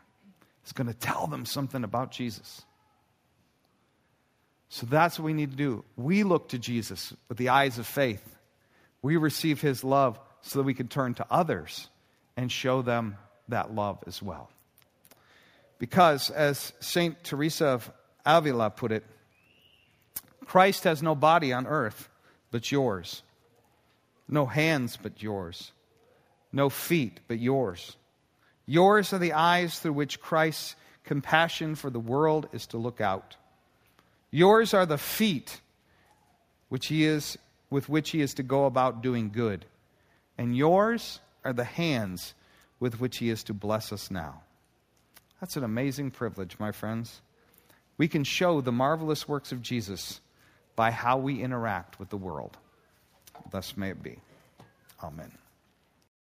is 0.65 0.73
going 0.73 0.87
to 0.87 0.95
tell 0.95 1.27
them 1.27 1.45
something 1.45 1.83
about 1.83 2.13
Jesus. 2.13 2.63
So 4.69 4.87
that's 4.87 5.19
what 5.19 5.27
we 5.27 5.33
need 5.33 5.51
to 5.53 5.57
do. 5.57 5.85
We 5.97 6.25
look 6.25 6.51
to 6.51 6.59
Jesus 6.59 7.15
with 7.29 7.39
the 7.39 7.49
eyes 7.49 7.79
of 7.79 7.87
faith. 7.87 8.37
We 9.01 9.17
receive 9.17 9.61
his 9.61 9.83
love 9.83 10.19
so 10.43 10.59
that 10.59 10.65
we 10.65 10.75
can 10.75 10.89
turn 10.89 11.15
to 11.15 11.27
others 11.31 11.89
and 12.37 12.53
show 12.53 12.83
them 12.83 13.17
that 13.49 13.75
love 13.75 14.03
as 14.07 14.23
well. 14.23 14.51
Because, 15.79 16.31
as 16.31 16.73
St. 16.81 17.23
Teresa 17.25 17.67
of 17.67 17.91
Avila 18.27 18.71
put 18.71 18.93
it, 18.93 19.05
Christ 20.45 20.85
has 20.85 21.03
no 21.03 21.15
body 21.15 21.53
on 21.53 21.67
earth 21.67 22.09
but 22.51 22.71
yours, 22.73 23.23
no 24.29 24.47
hands 24.47 24.99
but 25.01 25.23
yours, 25.23 25.73
no 26.53 26.69
feet 26.69 27.21
but 27.29 27.39
yours. 27.39 27.97
Yours 28.67 29.13
are 29.13 29.19
the 29.19 29.35
eyes 29.35 29.79
through 29.79 29.93
which 29.93 30.21
Christ's 30.21 30.75
compassion 31.05 31.75
for 31.75 31.91
the 31.91 32.01
world 32.01 32.49
is 32.53 32.67
to 32.69 32.79
look 32.79 33.01
out. 33.01 33.37
Yours 34.31 34.75
are 34.75 34.87
the 34.87 34.99
feet 34.99 35.61
which 36.69 36.87
he 36.87 37.05
is, 37.05 37.39
with 37.71 37.89
which 37.89 38.11
he 38.11 38.21
is 38.21 38.35
to 38.35 38.43
go 38.43 38.67
about 38.67 39.03
doing 39.03 39.31
good. 39.31 39.65
And 40.37 40.57
yours 40.57 41.21
are 41.45 41.53
the 41.53 41.65
hands 41.65 42.35
with 42.81 43.01
which 43.01 43.19
he 43.19 43.31
is 43.31 43.43
to 43.45 43.55
bless 43.55 43.93
us 43.93 44.11
now. 44.11 44.43
That's 45.41 45.57
an 45.57 45.65
amazing 45.65 46.11
privilege, 46.11 46.59
my 46.59 46.73
friends. 46.73 47.21
We 47.97 48.09
can 48.09 48.25
show 48.25 48.61
the 48.61 48.73
marvelous 48.73 49.27
works 49.27 49.53
of 49.53 49.63
Jesus 49.63 50.21
by 50.77 50.91
how 50.91 51.19
we 51.19 51.43
interact 51.43 51.99
with 51.99 52.11
the 52.11 52.17
world. 52.17 52.57
Thus 53.51 53.77
may 53.77 53.91
it 53.91 54.03
be. 54.03 54.19
Amen. 55.03 55.33